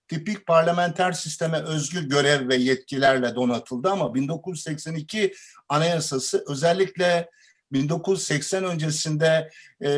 tipik 0.07 0.45
parlamenter 0.47 1.11
sisteme 1.11 1.59
özgü 1.59 2.09
görev 2.09 2.49
ve 2.49 2.55
yetkilerle 2.55 3.35
donatıldı 3.35 3.89
ama 3.89 4.15
1982 4.15 5.33
Anayasası 5.69 6.43
özellikle 6.47 7.29
1980 7.75 8.63
öncesinde 8.63 9.50
e, 9.82 9.89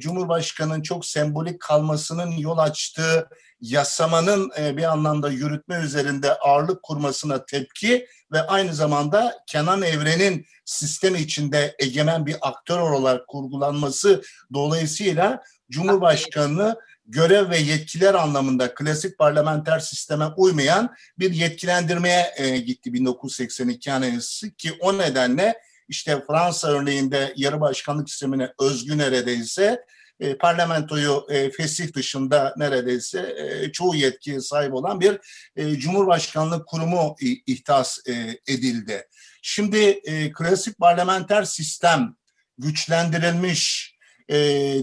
Cumhurbaşkanı'nın 0.00 0.82
çok 0.82 1.06
sembolik 1.06 1.60
kalmasının 1.60 2.30
yol 2.30 2.58
açtığı 2.58 3.28
yasamanın 3.60 4.50
e, 4.58 4.76
bir 4.76 4.92
anlamda 4.92 5.30
yürütme 5.30 5.76
üzerinde 5.76 6.34
ağırlık 6.34 6.82
kurmasına 6.82 7.44
tepki 7.44 8.06
ve 8.32 8.40
aynı 8.42 8.74
zamanda 8.74 9.34
Kenan 9.46 9.82
Evren'in 9.82 10.46
sistem 10.64 11.14
içinde 11.14 11.74
egemen 11.78 12.26
bir 12.26 12.36
aktör 12.40 12.78
olarak 12.78 13.28
kurgulanması 13.28 14.22
dolayısıyla 14.54 15.42
Cumhurbaşkanı 15.70 16.76
görev 17.06 17.50
ve 17.50 17.58
yetkiler 17.58 18.14
anlamında 18.14 18.74
klasik 18.74 19.18
parlamenter 19.18 19.78
sisteme 19.78 20.26
uymayan 20.36 20.94
bir 21.18 21.30
yetkilendirmeye 21.30 22.34
e, 22.36 22.58
gitti 22.58 22.92
1982 22.92 23.92
Anayasası 23.92 24.50
ki 24.50 24.72
o 24.80 24.98
nedenle 24.98 25.67
işte 25.88 26.22
Fransa 26.26 26.68
örneğinde 26.68 27.32
yarı 27.36 27.60
başkanlık 27.60 28.10
sistemine 28.10 28.52
özgü 28.60 28.98
neredeyse 28.98 29.84
e, 30.20 30.38
parlamentoyu 30.38 31.26
e, 31.30 31.50
fesih 31.50 31.94
dışında 31.94 32.54
neredeyse 32.56 33.34
e, 33.38 33.72
çoğu 33.72 33.94
yetkiye 33.94 34.40
sahip 34.40 34.74
olan 34.74 35.00
bir 35.00 35.18
e, 35.56 35.74
Cumhurbaşkanlık 35.74 36.66
kurumu 36.66 37.16
ihtas 37.46 37.98
e, 38.08 38.38
edildi. 38.48 39.06
Şimdi 39.42 39.78
e, 39.78 40.32
klasik 40.32 40.78
parlamenter 40.78 41.44
sistem 41.44 42.14
güçlendirilmiş, 42.58 43.94
e, 44.28 44.36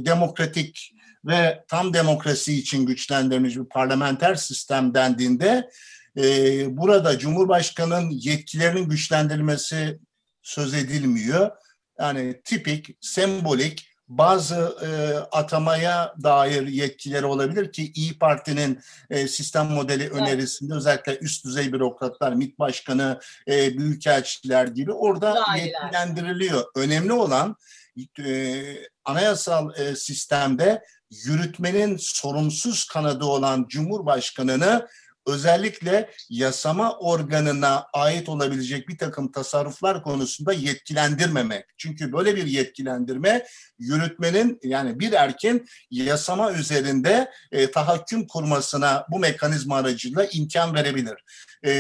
demokratik 0.06 0.92
ve 1.26 1.64
tam 1.68 1.94
demokrasi 1.94 2.54
için 2.54 2.86
güçlendirilmiş 2.86 3.58
bir 3.58 3.66
parlamenter 3.66 4.36
sistem 4.36 4.94
dendiğinde 4.94 5.70
e, 6.18 6.24
burada 6.78 7.20
Cumhurbaşkanı'nın 7.20 8.10
yetkilerinin 8.10 8.90
güçlendirilmesi 8.90 10.00
söz 10.46 10.74
edilmiyor. 10.74 11.52
Yani 12.00 12.42
tipik, 12.44 12.98
sembolik 13.02 13.88
bazı 14.08 14.78
e, 14.86 14.90
atamaya 15.38 16.16
dair 16.24 16.68
yetkileri 16.68 17.26
olabilir 17.26 17.72
ki 17.72 17.92
İyi 17.96 18.20
Parti'nin 18.20 18.80
e, 19.10 19.28
sistem 19.28 19.66
modeli 19.66 20.04
evet. 20.04 20.14
önerisinde 20.14 20.74
özellikle 20.74 21.18
üst 21.18 21.46
düzey 21.46 21.74
bürokratlar, 21.74 22.34
MİT 22.34 22.60
Başkanı, 22.60 23.20
e, 23.48 23.78
büyükelçiler 23.78 24.68
gibi 24.68 24.94
orada 24.94 25.36
Dahiler. 25.36 25.66
yetkilendiriliyor. 25.66 26.64
Önemli 26.76 27.14
olan 27.14 27.56
e, 28.20 28.64
anayasal 29.06 29.80
e, 29.80 29.96
sistemde 29.96 30.82
yürütmenin 31.26 31.98
sorumsuz 31.98 32.88
kanadı 32.88 33.26
olan 33.26 33.66
Cumhurbaşkanı'nı 33.70 34.88
özellikle 35.28 36.10
yasama 36.30 36.98
organına 36.98 37.88
ait 37.94 38.30
olabilecek 38.30 38.90
bir 38.90 38.98
takım 38.98 39.32
tasarruflar 39.32 40.04
konusunda 40.04 40.54
yetkilendirmemek. 40.54 41.66
Çünkü 41.78 42.14
böyle 42.14 42.36
bir 42.36 42.46
yetkilendirme 42.46 43.46
yürütmenin 43.80 44.60
yani 44.64 45.00
bir 45.00 45.12
erkin 45.12 45.66
yasama 45.92 46.52
üzerinde 46.52 47.32
e, 47.52 47.72
tahakküm 47.72 48.28
kurmasına 48.28 49.06
bu 49.12 49.20
mekanizma 49.20 49.76
aracılığıyla 49.76 50.30
imkan 50.34 50.76
verebilir. 50.76 51.24
E, 51.66 51.74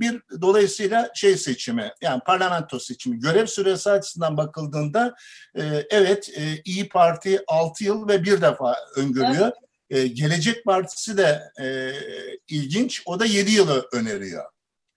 bir 0.00 0.22
dolayısıyla 0.40 1.10
şey 1.14 1.36
seçimi 1.36 1.90
yani 2.02 2.20
parlamento 2.26 2.78
seçimi 2.78 3.18
görev 3.18 3.46
süresi 3.46 3.90
açısından 3.90 4.36
bakıldığında 4.36 5.14
e, 5.54 5.62
evet 5.90 6.30
e, 6.36 6.62
İyi 6.64 6.88
Parti 6.88 7.40
6 7.46 7.84
yıl 7.84 8.08
ve 8.08 8.24
bir 8.24 8.40
defa 8.40 8.76
öngörüyor. 8.96 9.46
Evet. 9.46 9.71
E, 9.92 10.06
Gelecek 10.06 10.64
Partisi 10.64 11.16
de 11.16 11.42
e, 11.60 11.92
ilginç. 12.48 13.02
O 13.06 13.20
da 13.20 13.24
7 13.24 13.50
yılı 13.50 13.88
öneriyor. 13.92 14.44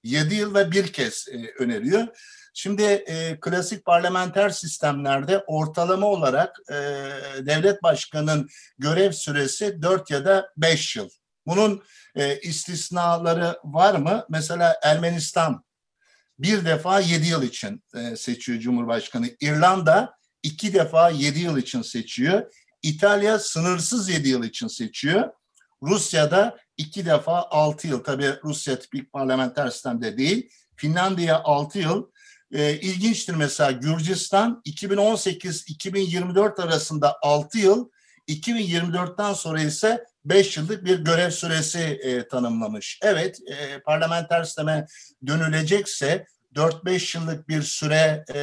7 0.04 0.36
yıl 0.36 0.56
ve 0.56 0.72
bir 0.72 0.94
kez 0.94 1.28
e, 1.32 1.64
öneriyor. 1.64 2.08
Şimdi 2.54 2.84
e, 2.84 3.40
klasik 3.40 3.86
parlamenter 3.86 4.50
sistemlerde 4.50 5.44
ortalama 5.48 6.08
olarak 6.08 6.56
e, 6.70 6.76
devlet 7.46 7.84
başkanının 7.84 8.50
görev 8.78 9.12
süresi 9.12 9.82
4 9.82 10.12
ya 10.12 10.26
da 10.26 10.52
5 10.58 10.96
yıl. 10.96 11.10
Bunun 11.48 11.84
e, 12.16 12.40
istisnaları 12.40 13.60
var 13.64 13.96
mı? 13.96 14.26
Mesela 14.30 14.80
Ermenistan 14.84 15.66
bir 16.40 16.66
defa 16.66 17.00
7 17.00 17.28
yıl 17.28 17.44
için 17.44 17.84
e, 17.96 18.16
seçiyor 18.16 18.60
Cumhurbaşkanı. 18.60 19.30
İrlanda 19.42 20.18
iki 20.44 20.74
defa 20.74 21.10
7 21.10 21.40
yıl 21.40 21.58
için 21.58 21.82
seçiyor. 21.82 22.52
İtalya 22.86 23.40
sınırsız 23.40 24.10
7 24.10 24.30
yıl 24.30 24.44
için 24.44 24.68
seçiyor. 24.68 25.30
Rusya'da 25.84 26.58
iki 26.78 27.06
defa 27.06 27.48
6 27.50 27.88
yıl. 27.88 28.04
Tabii 28.04 28.34
Rusya 28.44 28.80
tipik 28.80 29.14
parlamenter 29.14 29.70
sistemde 29.70 30.18
değil. 30.18 30.50
Finlandiya 30.76 31.42
6 31.44 31.80
yıl. 31.80 32.12
E, 32.52 32.80
ilginçtir 32.80 33.34
mesela 33.34 33.72
Gürcistan 33.72 34.62
2018-2024 34.66 36.62
arasında 36.62 37.18
6 37.22 37.58
yıl, 37.58 37.90
2024'ten 38.28 39.34
sonra 39.34 39.62
ise 39.62 40.06
5 40.26 40.58
yıllık 40.58 40.86
bir 40.86 41.00
görev 41.00 41.30
süresi 41.30 41.80
e, 41.80 42.28
tanımlamış. 42.28 43.00
Evet, 43.02 43.40
e, 43.48 43.80
parlamenter 43.80 44.44
sisteme 44.44 44.86
dönülecekse 45.28 46.26
4-5 46.56 47.18
yıllık 47.18 47.50
bir 47.50 47.62
süre 47.62 48.26
e, 48.34 48.40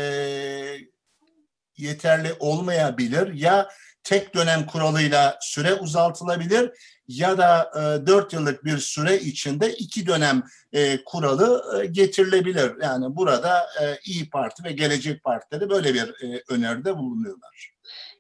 yeterli 1.76 2.32
olmayabilir. 2.38 3.34
Ya 3.34 3.68
tek 4.04 4.34
dönem 4.34 4.66
kuralıyla 4.66 5.38
süre 5.40 5.74
uzatılabilir 5.74 6.70
ya 7.08 7.38
da 7.38 7.70
e, 8.02 8.06
4 8.06 8.32
yıllık 8.32 8.64
bir 8.64 8.78
süre 8.78 9.18
içinde 9.18 9.72
iki 9.72 10.06
dönem 10.06 10.42
e, 10.72 11.04
kuralı 11.04 11.80
e, 11.82 11.86
getirilebilir. 11.86 12.72
Yani 12.82 13.16
burada 13.16 13.66
e, 13.82 13.98
İyi 14.04 14.30
Parti 14.30 14.64
ve 14.64 14.72
Gelecek 14.72 15.24
Partileri 15.24 15.70
böyle 15.70 15.94
bir 15.94 16.08
e, 16.24 16.42
öneride 16.48 16.96
bulunuyorlar. 16.96 17.72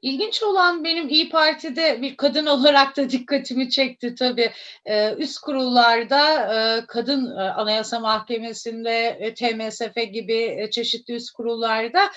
İlginç 0.02 0.42
olan 0.42 0.84
benim 0.84 1.08
İyi 1.08 1.28
Parti'de 1.28 2.02
bir 2.02 2.16
kadın 2.16 2.46
olarak 2.46 2.96
da 2.96 3.10
dikkatimi 3.10 3.70
çekti 3.70 4.14
tabii. 4.14 4.52
Ee, 4.84 5.14
üst 5.14 5.38
kurullarda 5.38 6.54
e, 6.54 6.86
kadın 6.86 7.36
e, 7.36 7.40
Anayasa 7.40 8.00
Mahkemesi'nde, 8.00 9.06
e, 9.20 9.34
TMSF 9.34 10.12
gibi 10.12 10.56
e, 10.58 10.70
çeşitli 10.70 11.14
üst 11.14 11.30
kurullarda 11.30 12.10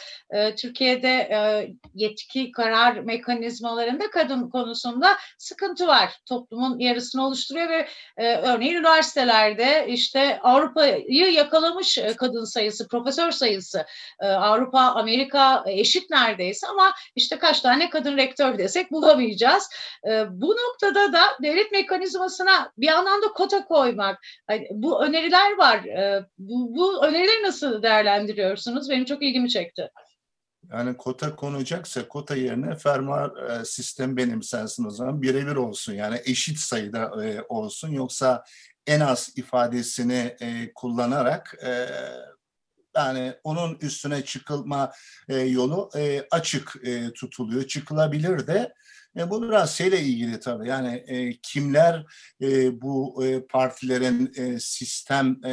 Türkiye'de 0.58 1.30
yetki 1.94 2.52
karar 2.52 3.00
mekanizmalarında 3.00 4.10
kadın 4.10 4.50
konusunda 4.50 5.18
sıkıntı 5.38 5.88
var. 5.88 6.20
Toplumun 6.26 6.80
yarısını 6.80 7.26
oluşturuyor 7.26 7.70
ve 7.70 7.88
örneğin 8.18 8.76
üniversitelerde 8.76 9.86
işte 9.88 10.40
Avrupa'yı 10.42 11.32
yakalamış 11.32 12.00
kadın 12.18 12.44
sayısı, 12.44 12.88
profesör 12.88 13.32
sayısı. 13.32 13.86
Avrupa, 14.20 14.80
Amerika 14.80 15.64
eşit 15.68 16.10
neredeyse 16.10 16.68
ama 16.68 16.94
işte 17.16 17.40
kaç 17.40 17.62
tane 17.62 17.75
tane 17.76 17.90
kadın 17.90 18.18
rektör 18.18 18.58
desek 18.58 18.92
bulamayacağız. 18.92 19.70
E, 20.10 20.26
bu 20.30 20.50
noktada 20.50 21.14
da 21.14 21.22
devlet 21.44 21.72
mekanizmasına 21.72 22.72
bir 22.78 22.88
anlamda 22.88 23.28
kota 23.28 23.66
koymak. 23.66 24.20
Bu 24.72 25.06
öneriler 25.06 25.58
var. 25.58 25.84
E, 25.84 26.26
bu, 26.38 26.76
bu 26.76 27.06
önerileri 27.06 27.44
nasıl 27.44 27.84
değerlendiriyorsunuz? 27.84 28.90
Benim 28.90 29.06
çok 29.06 29.24
ilgimi 29.24 29.50
çekti. 29.50 29.90
Yani 30.72 30.98
kota 30.98 31.36
konacaksa 31.36 32.08
kota 32.08 32.36
yerine 32.36 32.76
fermuar 32.76 33.50
e, 33.50 33.66
sistem 33.66 34.18
benimsensin 34.18 34.86
o 34.86 34.90
zaman 34.90 35.22
birebir 35.22 35.56
olsun. 35.56 35.94
Yani 35.94 36.22
eşit 36.26 36.58
sayıda 36.58 37.26
e, 37.26 37.42
olsun. 37.50 37.90
Yoksa 37.90 38.44
en 38.88 39.00
az 39.00 39.34
ifadesini 39.36 40.36
e, 40.42 40.74
kullanarak 40.76 41.56
yani 42.96 43.34
onun 43.44 43.78
üstüne 43.82 44.26
çıkılma 44.26 44.92
e, 45.30 45.38
yolu 45.38 45.90
e, 45.96 46.22
açık 46.32 46.76
e, 46.84 47.14
tutuluyor. 47.14 47.64
Çıkılabilir 47.64 48.48
de. 48.48 48.74
E, 49.18 49.30
bu 49.30 49.44
biraz 49.44 49.76
şeyle 49.76 50.02
ilgili 50.02 50.40
tabii. 50.40 50.68
Yani 50.68 51.04
e, 51.08 51.38
kimler 51.42 52.06
e, 52.42 52.82
bu 52.82 53.26
e, 53.26 53.46
partilerin 53.48 54.34
e, 54.38 54.60
sistem 54.60 55.40
e, 55.46 55.50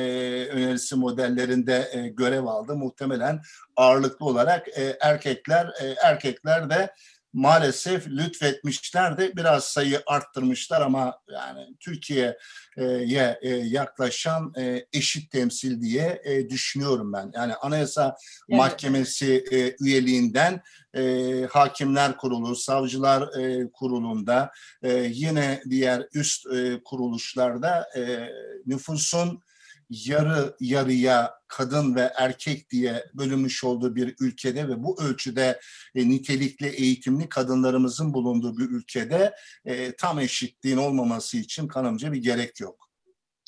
önerisi 0.53 0.97
modellerinde 0.97 1.91
e, 1.93 2.09
görev 2.09 2.45
aldı? 2.45 2.77
Muhtemelen 2.77 3.41
ağırlıklı 3.77 4.27
olarak 4.27 4.69
e, 4.69 4.97
erkekler. 5.01 5.67
E, 5.81 5.95
erkekler 6.05 6.71
de 6.71 6.95
maalesef 7.33 8.09
lütfetmişler 8.09 9.19
de 9.19 9.37
biraz 9.37 9.65
sayı 9.65 10.03
arttırmışlar 10.07 10.81
ama 10.81 11.19
yani 11.33 11.77
Türkiye'ye 11.81 13.39
e, 13.43 13.51
yaklaşan 13.53 14.53
e, 14.59 14.87
eşit 14.93 15.31
temsil 15.31 15.81
diye 15.81 16.23
e, 16.25 16.51
düşünüyorum 16.51 17.13
ben. 17.13 17.33
Yani 17.35 17.55
Anayasa 17.55 18.17
evet. 18.49 18.59
Mahkemesi 18.59 19.45
üyeliğinden 19.81 20.61
Hakimler 21.51 22.17
Kurulu, 22.17 22.57
Savcılar 22.57 23.31
Kurulu'nda 23.73 24.53
yine 25.09 25.63
diğer 25.71 26.07
üst 26.15 26.47
kuruluşlarda 26.85 27.89
nüfusun 28.67 29.43
yarı 29.93 30.57
yarıya 30.61 31.35
kadın 31.49 31.95
ve 31.95 32.13
erkek 32.17 32.71
diye 32.71 33.05
bölünmüş 33.15 33.65
olduğu 33.65 33.97
bir 33.97 34.15
ülkede 34.21 34.69
ve 34.69 34.83
bu 34.83 35.03
ölçüde 35.03 35.61
e, 35.95 36.09
nitelikli 36.09 36.67
eğitimli 36.67 37.29
kadınlarımızın 37.29 38.15
bulunduğu 38.15 38.59
bir 38.59 38.65
ülkede 38.65 39.35
e, 39.65 39.93
tam 39.93 40.19
eşitliğin 40.19 40.77
olmaması 40.77 41.37
için 41.37 41.69
kanımca 41.69 42.13
bir 42.13 42.23
gerek 42.23 42.61
yok. 42.61 42.93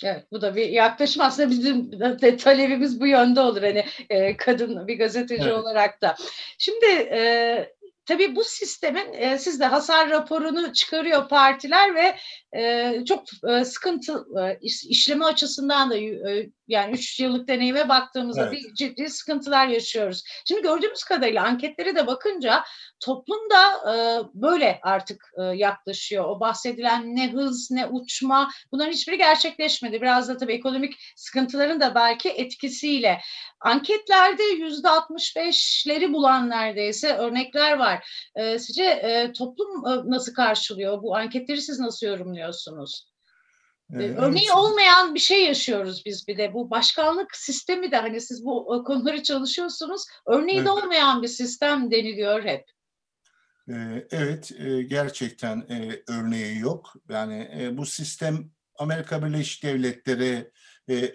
Evet, 0.05 0.25
bu 0.33 0.41
da 0.41 0.57
bir 0.57 0.69
yaklaşım 0.69 1.23
aslında 1.23 1.51
bizim 1.51 1.93
de 2.01 2.37
talebimiz 2.37 3.01
bu 3.01 3.07
yönde 3.07 3.41
olur 3.41 3.63
hani 3.63 3.85
e, 4.11 4.37
kadın 4.37 4.87
bir 4.87 4.99
gazeteci 4.99 5.43
evet. 5.43 5.53
olarak 5.53 6.03
da. 6.03 6.17
Şimdi 6.59 6.87
e, 6.87 7.74
tabii 8.07 8.37
bu 8.37 8.45
sistemin 8.45 9.13
e, 9.13 9.39
siz 9.39 9.61
de 9.61 9.65
hasar 9.65 10.11
raporunu 10.11 10.73
çıkarıyor 10.73 11.29
partiler 11.29 11.95
ve 11.95 12.17
e, 12.59 13.05
çok 13.05 13.25
e, 13.49 13.65
sıkıntı 13.65 14.27
e, 14.41 14.59
işleme 14.63 15.25
açısından 15.25 15.91
da 15.91 15.97
e, 15.97 16.51
yani 16.69 16.95
üç 16.95 17.21
yıllık 17.21 17.49
deneyime 17.49 17.89
baktığımızda 17.89 18.43
evet. 18.43 18.53
bir 18.53 18.75
ciddi 18.75 19.11
sıkıntılar 19.11 19.67
yaşıyoruz. 19.67 20.23
Şimdi 20.49 20.63
gördüğümüz 20.63 21.05
kadarıyla 21.05 21.45
anketlere 21.45 21.97
de 21.97 22.07
bakınca 22.07 22.65
toplum 23.01 23.51
da 23.51 23.93
e, 23.93 23.95
böyle 24.35 24.79
artık 24.83 25.25
e, 25.39 25.43
yaklaşıyor. 25.43 26.25
O 26.25 26.41
bahsedilen 26.41 27.17
ne 27.17 27.33
hız 27.33 27.71
ne 27.71 27.87
uçma 27.87 28.51
bunların 28.73 28.93
hiçbiri 28.93 29.19
gerçekleşmedi. 29.19 30.03
Biraz 30.03 30.29
da 30.29 30.37
tabii 30.37 30.53
ekonomik 30.53 30.95
sıkıntıların 31.17 31.81
da 31.81 31.95
belki 31.95 32.29
etkisiyle. 32.29 33.21
Anketlerde 33.61 34.43
yüzde 34.43 34.89
65'leri 34.89 36.13
bulan 36.13 36.51
neredeyse 36.51 37.17
örnekler 37.17 37.79
var. 37.79 37.94
E, 38.37 38.59
sizce 38.59 38.85
e, 38.85 39.33
toplum 39.33 39.87
e, 39.87 40.11
nasıl 40.11 40.35
karşılıyor? 40.35 41.03
Bu 41.03 41.17
anketleri 41.17 41.61
siz 41.61 41.79
nasıl 41.79 42.07
yorumluyorsunuz? 42.07 43.15
Evet. 43.95 44.19
Örneği 44.19 44.53
olmayan 44.53 45.15
bir 45.15 45.21
şey 45.21 45.45
yaşıyoruz 45.45 46.03
biz 46.07 46.29
bir 46.29 46.39
de. 46.39 46.55
Bu 46.55 46.71
başkanlık 46.71 47.37
sistemi 47.37 47.91
de 47.91 47.97
hani 47.97 48.21
siz 48.21 48.45
bu 48.45 48.85
konuları 48.87 49.23
çalışıyorsunuz. 49.23 50.05
Örneği 50.27 50.57
evet. 50.57 50.67
de 50.67 50.71
olmayan 50.71 51.23
bir 51.23 51.29
sistem 51.29 51.91
deniliyor 51.91 52.45
hep. 52.45 52.65
Evet, 54.11 54.53
gerçekten 54.89 55.67
örneği 56.09 56.59
yok. 56.59 56.95
Yani 57.09 57.69
bu 57.73 57.87
sistem 57.87 58.51
Amerika 58.79 59.27
Birleşik 59.27 59.63
Devletleri 59.63 60.51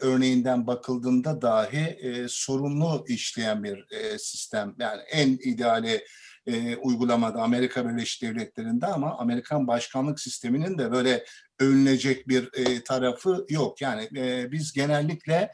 örneğinden 0.01 0.67
bakıldığında 0.67 1.41
dahi 1.41 1.97
sorumlu 2.29 3.05
işleyen 3.07 3.63
bir 3.63 3.85
sistem. 4.17 4.75
Yani 4.79 5.01
en 5.01 5.27
ideali 5.27 6.05
uygulamada 6.81 7.41
Amerika 7.41 7.89
Birleşik 7.89 8.21
Devletleri'nde 8.21 8.85
ama 8.85 9.17
Amerikan 9.17 9.67
başkanlık 9.67 10.19
sisteminin 10.19 10.77
de 10.77 10.91
böyle 10.91 11.23
övünecek 11.59 12.27
bir 12.27 12.49
tarafı 12.85 13.45
yok. 13.49 13.81
Yani 13.81 14.07
biz 14.51 14.73
genellikle 14.73 15.51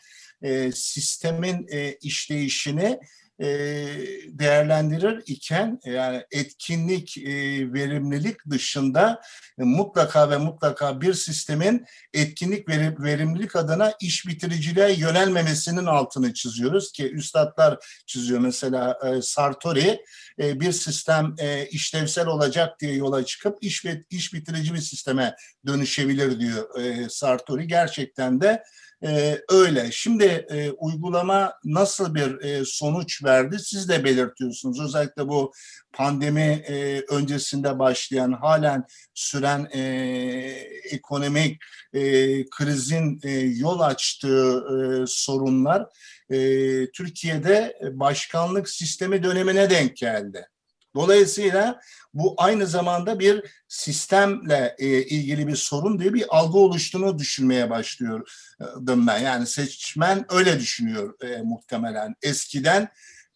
sistemin 0.74 1.68
işleyişini 2.02 3.00
e, 3.40 3.48
değerlendirir 4.28 5.24
iken 5.26 5.80
yani 5.86 6.24
etkinlik, 6.32 7.18
e, 7.18 7.34
verimlilik 7.74 8.50
dışında 8.50 9.22
e, 9.60 9.64
mutlaka 9.64 10.30
ve 10.30 10.38
mutlaka 10.38 11.02
bir 11.02 11.14
sistemin 11.14 11.86
etkinlik 12.14 12.70
verim, 12.70 12.96
verimlilik 13.00 13.56
adına 13.56 13.94
iş 14.02 14.28
bitiriciliğe 14.28 14.94
yönelmemesinin 14.94 15.86
altını 15.86 16.34
çiziyoruz 16.34 16.92
ki 16.92 17.12
üstadlar 17.12 17.78
çiziyor 18.06 18.40
mesela 18.40 19.00
e, 19.06 19.22
Sartori 19.22 20.04
e, 20.40 20.60
bir 20.60 20.72
sistem 20.72 21.36
e, 21.40 21.66
işlevsel 21.66 22.28
olacak 22.28 22.80
diye 22.80 22.94
yola 22.94 23.26
çıkıp 23.26 23.58
iş, 23.62 23.86
iş 24.10 24.34
bitirici 24.34 24.74
bir 24.74 24.80
sisteme 24.80 25.36
dönüşebilir 25.68 26.40
diyor 26.40 26.80
e, 26.80 27.10
Sartori. 27.10 27.68
Gerçekten 27.68 28.42
de 28.42 28.64
e, 29.04 29.42
öyle. 29.50 29.92
Şimdi 29.92 30.46
e, 30.50 30.72
uygulama 30.72 31.54
nasıl 31.64 32.16
bir 32.16 32.44
e, 32.44 32.66
sonuç 32.66 33.24
verdi 33.24 33.60
siz 33.60 33.90
de 33.90 34.04
belirtiyorsunuz. 34.04 34.82
Özellikle 34.82 35.28
bu 35.28 35.52
pandemi 35.94 36.64
e, 36.68 37.02
öncesinde 37.10 37.80
başlayan 37.80 38.32
halen 38.32 38.84
süren 39.14 39.68
e, 39.74 39.80
ekonomik 40.92 41.62
e, 41.94 42.02
krizin 42.50 43.20
e, 43.24 43.32
yol 43.40 43.80
açtığı 43.80 44.58
e, 44.58 45.06
sorunlar 45.08 45.86
e, 46.30 46.38
Türkiye'de 46.92 47.80
başkanlık 47.92 48.70
sistemi 48.70 49.24
dönemine 49.24 49.70
denk 49.70 49.98
geldi. 49.98 50.48
Dolayısıyla 50.96 51.82
bu 52.14 52.34
aynı 52.38 52.68
zamanda 52.68 53.20
bir 53.20 53.44
sistemle 53.68 54.76
e, 54.80 54.88
ilgili 54.88 55.48
bir 55.48 55.56
sorun 55.56 56.00
diye 56.00 56.14
bir 56.14 56.26
algı 56.30 56.58
oluştuğunu 56.58 57.20
düşünmeye 57.20 57.70
başlıyordum 57.70 59.08
ben. 59.08 59.20
Yani 59.20 59.48
seçmen 59.48 60.26
öyle 60.30 60.60
düşünüyor 60.60 61.14
e, 61.22 61.42
muhtemelen. 61.42 62.16
Eskiden 62.22 62.90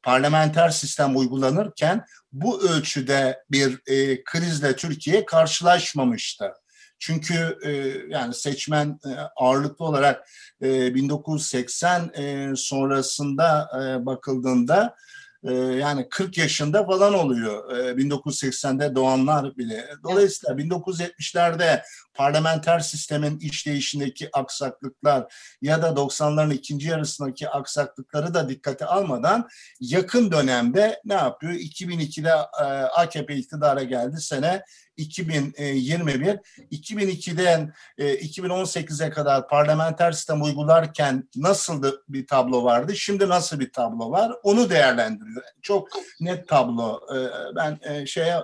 parlamenter 0.03 0.69
sistem 0.69 1.17
uygulanırken 1.17 2.05
bu 2.31 2.69
ölçüde 2.69 3.43
bir 3.51 3.81
e, 3.87 4.23
krizle 4.23 4.75
Türkiye 4.75 5.25
karşılaşmamıştı. 5.25 6.53
Çünkü 6.99 7.57
e, 7.63 7.71
yani 8.09 8.33
seçmen 8.33 8.99
e, 9.05 9.09
ağırlıklı 9.35 9.85
olarak 9.85 10.29
e, 10.61 10.95
1980 10.95 12.11
e, 12.17 12.53
sonrasında 12.55 13.69
e, 13.75 14.05
bakıldığında 14.05 14.95
e, 15.43 15.53
yani 15.53 16.09
40 16.09 16.37
yaşında 16.37 16.85
falan 16.85 17.13
oluyor. 17.13 17.77
E, 17.77 17.91
1980'de 17.91 18.95
doğanlar 18.95 19.57
bile. 19.57 19.89
Dolayısıyla 20.03 20.55
1970'lerde 20.55 21.81
parlamenter 22.13 22.79
sistemin 22.79 23.39
işleyişindeki 23.39 24.29
aksaklıklar 24.33 25.33
ya 25.61 25.81
da 25.81 25.87
90'ların 25.87 26.53
ikinci 26.53 26.87
yarısındaki 26.87 27.49
aksaklıkları 27.49 28.33
da 28.33 28.49
dikkate 28.49 28.85
almadan 28.85 29.49
yakın 29.79 30.31
dönemde 30.31 31.01
ne 31.05 31.13
yapıyor? 31.13 31.53
2002'de 31.53 32.29
e, 32.59 32.63
AKP 32.83 33.35
iktidara 33.35 33.83
geldi 33.83 34.21
sene 34.21 34.63
2021. 34.99 36.39
2002'den 36.71 37.73
2018'e 37.97 39.09
kadar 39.09 39.47
parlamenter 39.47 40.11
sistem 40.11 40.41
uygularken 40.41 41.29
nasıl 41.35 41.83
bir 42.09 42.27
tablo 42.27 42.63
vardı? 42.63 42.95
Şimdi 42.95 43.29
nasıl 43.29 43.59
bir 43.59 43.71
tablo 43.71 44.11
var? 44.11 44.31
Onu 44.43 44.69
değerlendiriyor. 44.69 45.43
Çok 45.61 45.89
net 46.21 46.47
tablo. 46.47 46.99
E, 47.15 47.17
ben 47.55 47.79
e, 47.83 48.05
şeye 48.05 48.35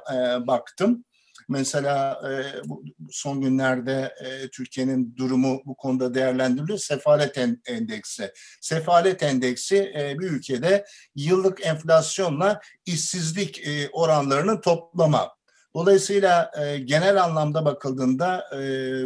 baktım. 0.48 1.06
Mesela 1.50 2.22
e, 2.30 2.32
son 3.12 3.42
günlerde 3.42 4.16
e, 4.26 4.50
Türkiye'nin 4.50 5.16
durumu 5.18 5.62
bu 5.66 5.76
konuda 5.76 6.14
değerlendiriliyor. 6.14 6.80
Sefalet 6.80 7.38
endeksi. 7.66 8.32
Sefalet 8.62 9.24
endeksi 9.24 9.94
e, 10.00 10.20
bir 10.20 10.32
ülkede 10.32 10.86
yıllık 11.16 11.66
enflasyonla 11.66 12.62
işsizlik 12.86 13.68
e, 13.68 13.90
oranlarının 13.90 14.62
toplama. 14.62 15.35
Dolayısıyla 15.76 16.52
e, 16.62 16.78
genel 16.78 17.24
anlamda 17.24 17.66
bakıldığında 17.66 18.46
e, 18.54 18.60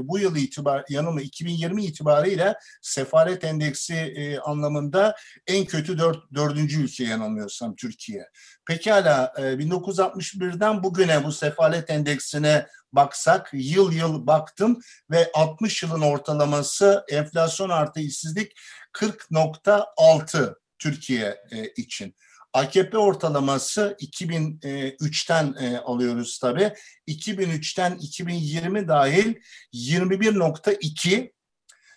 bu 0.08 0.19
yıl 0.19 0.36
itibar 0.36 0.86
yanılma 0.89 1.21
2020 1.21 1.86
itibariyle 1.86 2.55
sefalet 2.82 3.43
endeksi 3.43 3.95
e, 3.95 4.39
anlamında 4.39 5.15
en 5.47 5.65
kötü 5.65 5.97
dört, 5.97 6.34
dördüncü 6.34 6.84
ülke 6.84 7.03
yanılmıyorsam 7.03 7.75
Türkiye. 7.75 8.29
Pekala 8.65 9.34
e, 9.38 9.41
1961'den 9.41 10.84
bugüne 10.84 11.23
bu 11.23 11.32
sefalet 11.32 11.89
endeksine 11.89 12.67
baksak 12.93 13.49
yıl 13.53 13.91
yıl 13.91 14.27
baktım 14.27 14.79
ve 15.12 15.32
60 15.34 15.84
yılın 15.84 16.01
ortalaması 16.01 17.03
enflasyon 17.10 17.69
artı 17.69 17.99
işsizlik 17.99 18.51
40.6 18.93 20.55
Türkiye 20.79 21.38
e, 21.51 21.67
için. 21.67 22.15
AKP 22.53 22.97
ortalaması 22.97 23.97
2003'ten 24.01 25.55
e, 25.59 25.77
alıyoruz 25.77 26.39
tabi. 26.39 26.73
2003'ten 27.07 27.95
2020 27.95 28.88
dahil 28.88 29.33
21.2. 29.73 31.31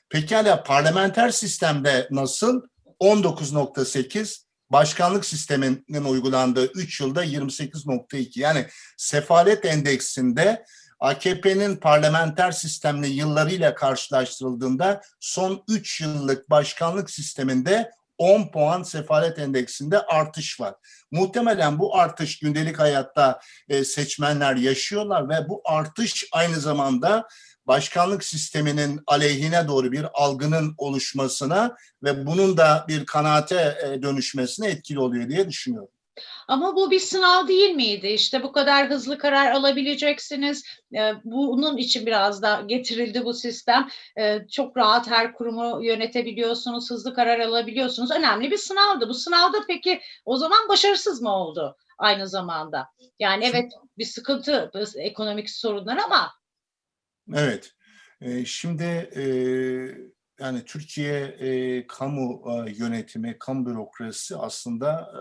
Pekala 0.08 0.62
parlamenter 0.62 1.30
sistemde 1.30 2.08
nasıl? 2.10 2.62
19.8 3.00 4.42
başkanlık 4.70 5.24
sisteminin 5.24 6.04
uygulandığı 6.04 6.72
3 6.72 7.00
yılda 7.00 7.24
28.2 7.24 8.40
yani 8.40 8.66
sefalet 8.96 9.64
endeksinde 9.64 10.64
AKP'nin 11.00 11.76
parlamenter 11.76 12.52
sistemli 12.52 13.08
yıllarıyla 13.08 13.74
karşılaştırıldığında 13.74 15.00
son 15.20 15.64
3 15.68 16.00
yıllık 16.00 16.50
başkanlık 16.50 17.10
sisteminde 17.10 17.90
10 18.22 18.50
puan 18.50 18.82
sefalet 18.82 19.38
endeksinde 19.38 20.00
artış 20.00 20.61
var. 20.61 20.74
Muhtemelen 21.11 21.78
bu 21.78 21.96
artış 21.96 22.38
gündelik 22.38 22.78
hayatta 22.78 23.40
e, 23.68 23.85
seçmenler 23.85 24.56
yaşıyorlar 24.56 25.28
ve 25.28 25.48
bu 25.48 25.62
artış 25.64 26.24
aynı 26.32 26.61
zamanda 26.61 27.28
başkanlık 27.66 28.24
sisteminin 28.24 29.00
aleyhine 29.06 29.68
doğru 29.68 29.92
bir 29.92 30.06
algının 30.14 30.74
oluşmasına 30.78 31.76
ve 32.02 32.26
bunun 32.26 32.56
da 32.56 32.85
bir 32.88 33.06
kanaate 33.06 33.78
e, 33.85 34.02
dönüşmesine 34.02 34.68
etkili 34.68 35.00
oluyor 35.00 35.28
diye 35.28 35.48
düşünüyorum. 35.48 35.90
Ama 36.48 36.77
bu 36.77 36.90
bir 36.90 36.98
sınav 37.01 37.48
değil 37.48 37.75
miydi? 37.75 38.07
İşte 38.07 38.42
bu 38.42 38.53
kadar 38.53 38.90
hızlı 38.90 39.18
karar 39.18 39.53
alabileceksiniz. 39.53 40.64
Ee, 40.94 41.12
bunun 41.25 41.77
için 41.77 42.07
biraz 42.07 42.42
da 42.42 42.62
getirildi 42.66 43.25
bu 43.25 43.35
sistem. 43.35 43.88
Ee, 44.18 44.46
çok 44.53 44.77
rahat 44.77 45.11
her 45.11 45.35
kurumu 45.35 45.85
yönetebiliyorsunuz, 45.85 46.90
hızlı 46.90 47.14
karar 47.14 47.40
alabiliyorsunuz. 47.40 48.11
Önemli 48.11 48.51
bir 48.51 48.57
sınavdı. 48.57 49.09
Bu 49.09 49.14
sınavda 49.14 49.59
peki 49.68 50.01
o 50.25 50.37
zaman 50.37 50.68
başarısız 50.68 51.22
mı 51.22 51.37
oldu 51.37 51.77
aynı 51.98 52.29
zamanda? 52.29 52.88
Yani 53.18 53.44
evet 53.44 53.72
bir 53.98 54.05
sıkıntı, 54.05 54.70
ekonomik 54.96 55.51
sorunlar 55.51 55.96
ama. 55.96 56.33
Evet. 57.35 57.72
Ee, 58.20 58.44
şimdi 58.44 58.85
e, 59.16 59.25
yani 60.40 60.64
Türkiye 60.64 61.20
e, 61.20 61.86
kamu 61.86 62.42
e, 62.46 62.72
yönetimi, 62.72 63.36
kamu 63.38 63.66
bürokrasisi 63.66 64.36
aslında 64.36 65.12
e, 65.14 65.20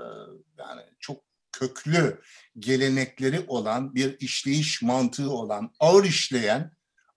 yani 0.62 0.82
çok 1.00 1.24
köklü 1.52 2.22
gelenekleri 2.60 3.46
olan 3.48 3.96
bir 3.96 4.20
işleyiş 4.20 4.82
mantığı 4.82 5.32
olan, 5.32 5.74
ağır 5.80 6.04
işleyen 6.04 6.72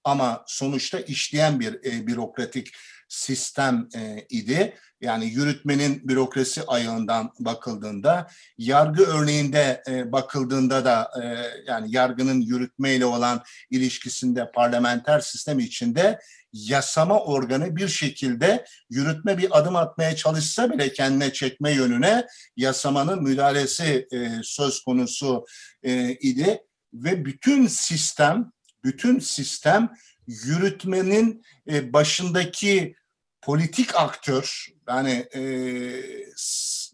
ama 0.04 0.44
sonuçta 0.46 1.00
işleyen 1.00 1.60
bir 1.60 1.74
e, 1.74 2.06
bürokratik 2.06 2.68
sistem 3.08 3.88
e, 3.96 4.26
idi. 4.30 4.74
Yani 5.00 5.26
yürütmenin 5.26 6.08
bürokrasi 6.08 6.62
ayağından 6.66 7.32
bakıldığında, 7.40 8.30
yargı 8.58 9.02
örneğinde 9.02 9.82
e, 9.88 10.12
bakıldığında 10.12 10.84
da 10.84 11.10
e, 11.22 11.24
yani 11.66 11.86
yargının 11.90 12.40
yürütmeyle 12.40 13.06
olan 13.06 13.42
ilişkisinde 13.70 14.50
parlamenter 14.50 15.20
sistem 15.20 15.58
içinde 15.58 16.18
yasama 16.54 17.20
organı 17.20 17.76
bir 17.76 17.88
şekilde 17.88 18.64
yürütme 18.90 19.38
bir 19.38 19.58
adım 19.58 19.76
atmaya 19.76 20.16
çalışsa 20.16 20.70
bile 20.70 20.92
kendine 20.92 21.32
çekme 21.32 21.72
yönüne 21.72 22.26
yasamanın 22.56 23.22
müdahalesi 23.22 24.08
e, 24.12 24.30
söz 24.42 24.80
konusu 24.84 25.46
e, 25.82 26.12
idi 26.12 26.60
ve 26.94 27.24
bütün 27.24 27.66
sistem 27.66 28.52
bütün 28.84 29.18
sistem 29.18 29.92
yürütmenin 30.26 31.42
e, 31.70 31.92
başındaki 31.92 32.94
politik 33.42 33.96
aktör 33.96 34.66
yani 34.88 35.26
e, 35.34 35.42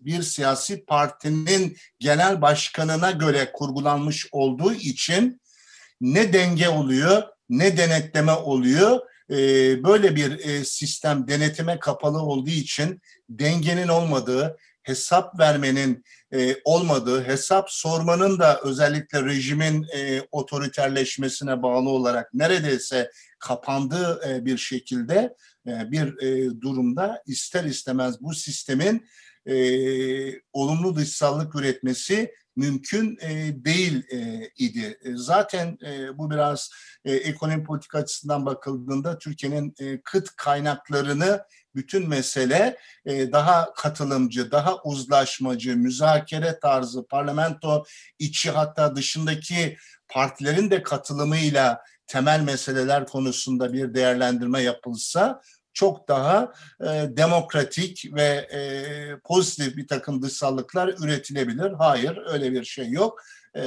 bir 0.00 0.22
siyasi 0.22 0.84
partinin 0.84 1.76
genel 1.98 2.42
başkanına 2.42 3.10
göre 3.10 3.52
kurgulanmış 3.52 4.28
olduğu 4.32 4.72
için 4.72 5.40
ne 6.00 6.32
denge 6.32 6.68
oluyor 6.68 7.22
ne 7.50 7.76
denetleme 7.76 8.32
oluyor. 8.32 9.00
E, 9.30 9.36
böyle 9.84 10.16
bir 10.16 10.38
e, 10.38 10.64
sistem 10.64 11.28
denetime 11.28 11.78
kapalı 11.78 12.22
olduğu 12.22 12.50
için 12.50 13.00
dengenin 13.28 13.88
olmadığı, 13.88 14.56
hesap 14.82 15.38
vermenin 15.38 16.04
e, 16.34 16.56
olmadığı, 16.64 17.24
hesap 17.24 17.70
sormanın 17.70 18.38
da 18.38 18.60
özellikle 18.64 19.24
rejimin 19.24 19.86
e, 19.94 20.22
otoriterleşmesine 20.30 21.62
bağlı 21.62 21.88
olarak 21.88 22.34
neredeyse 22.34 23.10
kapandığı 23.38 24.20
e, 24.28 24.44
bir 24.44 24.58
şekilde 24.58 25.34
e, 25.66 25.90
bir 25.90 26.22
e, 26.22 26.60
durumda 26.60 27.22
ister 27.26 27.64
istemez 27.64 28.20
bu 28.20 28.34
sistemin 28.34 29.06
e, 29.46 29.54
olumlu 30.52 30.96
dışsallık 30.96 31.54
üretmesi 31.54 32.34
mümkün 32.60 33.18
e, 33.22 33.64
değil 33.64 34.02
e, 34.12 34.50
idi. 34.56 34.98
E, 35.04 35.10
zaten 35.14 35.78
e, 35.86 36.18
bu 36.18 36.30
biraz 36.30 36.70
e, 37.04 37.12
ekonomi 37.12 37.64
politik 37.64 37.94
açısından 37.94 38.46
bakıldığında 38.46 39.18
Türkiye'nin 39.18 39.74
e, 39.80 40.00
kıt 40.00 40.36
kaynaklarını 40.36 41.44
bütün 41.74 42.08
mesele 42.08 42.76
e, 43.04 43.32
daha 43.32 43.74
katılımcı, 43.74 44.50
daha 44.50 44.82
uzlaşmacı, 44.82 45.76
müzakere 45.76 46.58
tarzı, 46.58 47.06
parlamento 47.06 47.84
içi 48.18 48.50
hatta 48.50 48.96
dışındaki 48.96 49.76
partilerin 50.08 50.70
de 50.70 50.82
katılımıyla 50.82 51.82
temel 52.06 52.40
meseleler 52.40 53.06
konusunda 53.06 53.72
bir 53.72 53.94
değerlendirme 53.94 54.62
yapılsa 54.62 55.40
çok 55.72 56.08
daha 56.08 56.52
e, 56.80 56.86
demokratik 57.16 58.14
ve 58.14 58.48
e, 58.52 58.60
pozitif 59.24 59.76
bir 59.76 59.88
takım 59.88 60.22
dışsallıklar 60.22 60.88
üretilebilir. 60.88 61.72
Hayır 61.72 62.18
öyle 62.26 62.52
bir 62.52 62.64
şey 62.64 62.90
yok. 62.90 63.22
E, 63.56 63.62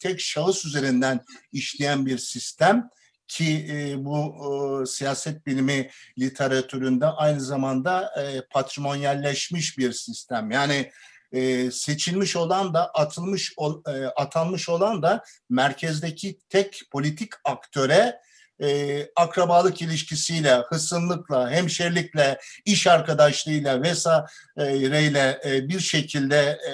tek 0.00 0.20
şahıs 0.20 0.64
üzerinden 0.64 1.20
işleyen 1.52 2.06
bir 2.06 2.18
sistem 2.18 2.90
ki 3.28 3.66
e, 3.70 4.04
bu 4.04 4.34
e, 4.82 4.86
siyaset 4.86 5.46
bilimi 5.46 5.90
literatüründe 6.18 7.06
aynı 7.06 7.40
zamanda 7.40 8.12
e, 8.22 8.40
patrimonyalleşmiş 8.50 9.78
bir 9.78 9.92
sistem. 9.92 10.50
Yani 10.50 10.90
e, 11.32 11.70
seçilmiş 11.70 12.36
olan 12.36 12.74
da 12.74 12.90
atılmış 12.90 13.54
ol, 13.56 13.82
e, 13.86 14.06
atanmış 14.06 14.68
olan 14.68 15.02
da 15.02 15.24
merkezdeki 15.50 16.38
tek 16.48 16.82
politik 16.90 17.32
aktöre 17.44 18.20
e, 18.62 19.08
akrabalık 19.16 19.82
ilişkisiyle, 19.82 20.62
hısımlıkla, 20.68 21.50
hemşerilikle, 21.50 22.38
iş 22.64 22.86
arkadaşlığıyla 22.86 23.82
vesaireyle 23.82 25.40
e, 25.44 25.68
bir 25.68 25.80
şekilde 25.80 26.36
e, 26.36 26.72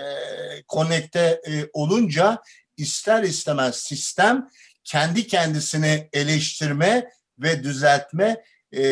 konekte 0.69 1.41
e, 1.49 1.69
olunca 1.73 2.39
ister 2.77 3.23
istemez 3.23 3.77
sistem 3.77 4.49
kendi 4.85 5.27
kendisini 5.27 6.09
eleştirme 6.13 7.09
ve 7.39 7.63
düzeltme, 7.63 8.43
e, 8.73 8.83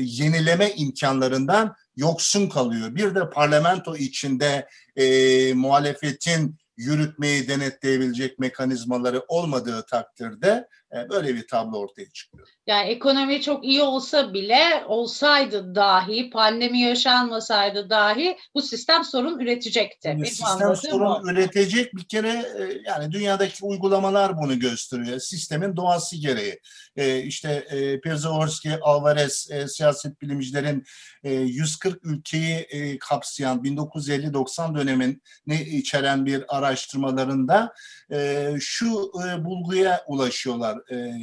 yenileme 0.00 0.70
imkanlarından 0.70 1.74
yoksun 1.96 2.48
kalıyor. 2.48 2.94
Bir 2.94 3.14
de 3.14 3.30
parlamento 3.30 3.96
içinde 3.96 4.68
e, 4.96 5.54
muhalefetin 5.54 6.58
yürütmeyi 6.76 7.48
denetleyebilecek 7.48 8.38
mekanizmaları 8.38 9.24
olmadığı 9.28 9.86
takdirde 9.86 10.68
böyle 11.10 11.34
bir 11.34 11.46
tablo 11.46 11.78
ortaya 11.78 12.10
çıkıyor. 12.10 12.48
Yani 12.66 12.88
ekonomi 12.88 13.42
çok 13.42 13.64
iyi 13.64 13.82
olsa 13.82 14.34
bile 14.34 14.84
olsaydı 14.86 15.74
dahi 15.74 16.30
pandemi 16.30 16.80
yaşanmasaydı 16.80 17.90
dahi 17.90 18.36
bu 18.54 18.62
sistem 18.62 19.04
sorun 19.04 19.38
üretecekti. 19.40 20.08
Yani 20.08 20.26
sistem 20.26 20.76
sorun 20.76 21.24
mu? 21.24 21.30
üretecek 21.30 21.96
bir 21.96 22.04
kere 22.04 22.28
e, 22.28 22.82
yani 22.86 23.12
dünyadaki 23.12 23.64
uygulamalar 23.64 24.38
bunu 24.38 24.58
gösteriyor. 24.58 25.18
Sistemin 25.18 25.76
doğası 25.76 26.16
gereği. 26.16 26.60
E, 26.96 27.22
işte 27.22 27.50
e, 27.70 28.00
Pirzavorsky, 28.00 28.74
Alvarez 28.82 29.48
e, 29.50 29.68
siyaset 29.68 30.20
bilimcilerin 30.22 30.84
e, 31.24 31.32
140 31.32 32.04
ülkeyi 32.04 32.54
e, 32.56 32.98
kapsayan 32.98 33.62
1950-90 33.62 34.74
dönemini 34.76 35.18
içeren 35.62 36.26
bir 36.26 36.44
araştırmalarında 36.56 37.74
e, 38.12 38.50
şu 38.60 39.12
e, 39.26 39.44
bulguya 39.44 40.04
ulaşıyorlar. 40.06 40.79
E, 40.90 41.14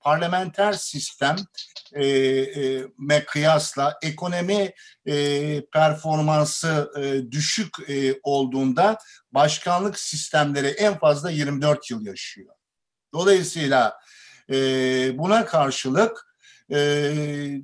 parlamenter 0.00 0.72
sistem 0.72 1.36
e, 1.92 2.06
e, 2.06 3.24
kıyasla 3.24 3.98
ekonomi 4.02 4.72
e, 5.06 5.66
performansı 5.66 6.92
e, 6.98 7.32
düşük 7.32 7.90
e, 7.90 8.20
olduğunda 8.22 8.98
başkanlık 9.32 9.98
sistemleri 9.98 10.66
en 10.66 10.98
fazla 10.98 11.30
24 11.30 11.90
yıl 11.90 12.06
yaşıyor. 12.06 12.54
Dolayısıyla 13.12 13.98
e, 14.50 14.54
buna 15.18 15.46
karşılık 15.46 16.25
e, 16.72 17.12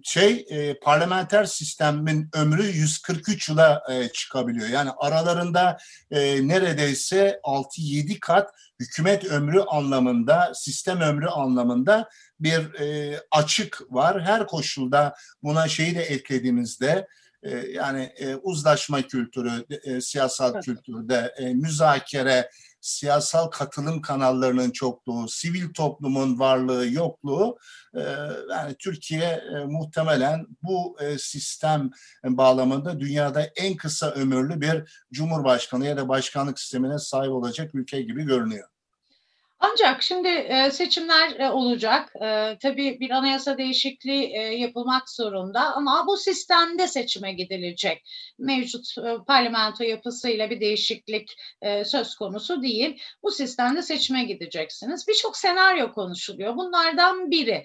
şey 0.03 0.47
e, 0.51 0.79
parlamenter 0.79 1.45
sistemin 1.45 2.29
ömrü 2.35 2.67
143 2.67 3.49
yıla 3.49 3.83
e, 3.91 4.09
çıkabiliyor. 4.09 4.69
Yani 4.69 4.91
aralarında 4.99 5.79
e, 6.11 6.49
neredeyse 6.49 7.41
6-7 7.45 8.21
kat 8.21 8.51
hükümet 8.81 9.25
ömrü 9.25 9.61
anlamında, 9.61 10.53
sistem 10.55 11.01
ömrü 11.01 11.27
anlamında 11.27 12.09
bir 12.41 12.81
e, 12.81 13.19
açık 13.31 13.83
var. 13.91 14.23
Her 14.23 14.47
koşulda 14.47 15.15
buna 15.43 15.69
şeyi 15.69 15.95
de 15.95 16.03
eklediğimizde 16.03 17.09
e, 17.43 17.51
yani 17.51 18.03
e, 18.03 18.35
uzlaşma 18.35 19.03
kültürü, 19.03 19.65
e, 19.85 20.01
siyasal 20.01 20.61
kültürde 20.61 21.35
e, 21.39 21.55
müzakere, 21.55 22.51
siyasal 22.83 23.47
katılım 23.47 24.03
kanallarının 24.03 24.71
çokluğu, 24.71 25.29
sivil 25.29 25.73
toplumun 25.75 26.39
varlığı, 26.39 26.89
yokluğu 26.89 27.59
e, 27.95 28.01
yani 28.51 28.75
Türkiye 28.79 29.25
e, 29.25 29.65
muhtemelen 29.65 30.47
bu 30.63 30.97
e, 31.01 31.19
sistem 31.19 31.91
bağlamında 32.25 33.01
dünyada 33.01 33.43
en 33.43 33.77
kısa 33.77 34.11
ömürlü 34.11 34.61
bir 34.61 35.05
cumhurbaşkanı 35.13 35.87
ya 35.87 35.97
da 35.97 36.09
başkanlık 36.09 36.59
sistemine 36.59 36.99
sahip 36.99 37.33
olacak 37.33 37.75
ülke 37.75 38.03
gibi 38.03 38.25
görünüyor. 38.25 38.72
Ancak 39.65 40.03
şimdi 40.03 40.29
e, 40.29 40.71
seçimler 40.71 41.41
e, 41.41 41.51
olacak. 41.51 42.13
E, 42.23 42.59
tabii 42.63 43.01
bir 43.01 43.11
anayasa 43.11 43.59
değişikliği 43.59 44.31
yapılmak 44.61 45.11
zorunda 45.11 45.75
ama 45.75 46.05
bu 46.07 46.17
sistemde 46.17 46.87
seçime 46.87 47.33
gidilecek. 47.33 48.03
Mevcut 48.39 48.95
parlamento 49.27 49.85
yapısıyla 49.85 50.51
bir 50.51 50.61
değişiklik 50.61 51.37
söz 51.85 52.15
konusu 52.15 52.63
değil. 52.63 53.03
Bu 53.23 53.31
sistemde 53.31 53.83
seçime 53.83 54.25
gideceksiniz. 54.25 55.09
Birçok 55.09 55.37
senaryo 55.37 55.93
konuşuluyor. 55.93 56.57
Bunlardan 56.57 57.31
biri 57.31 57.65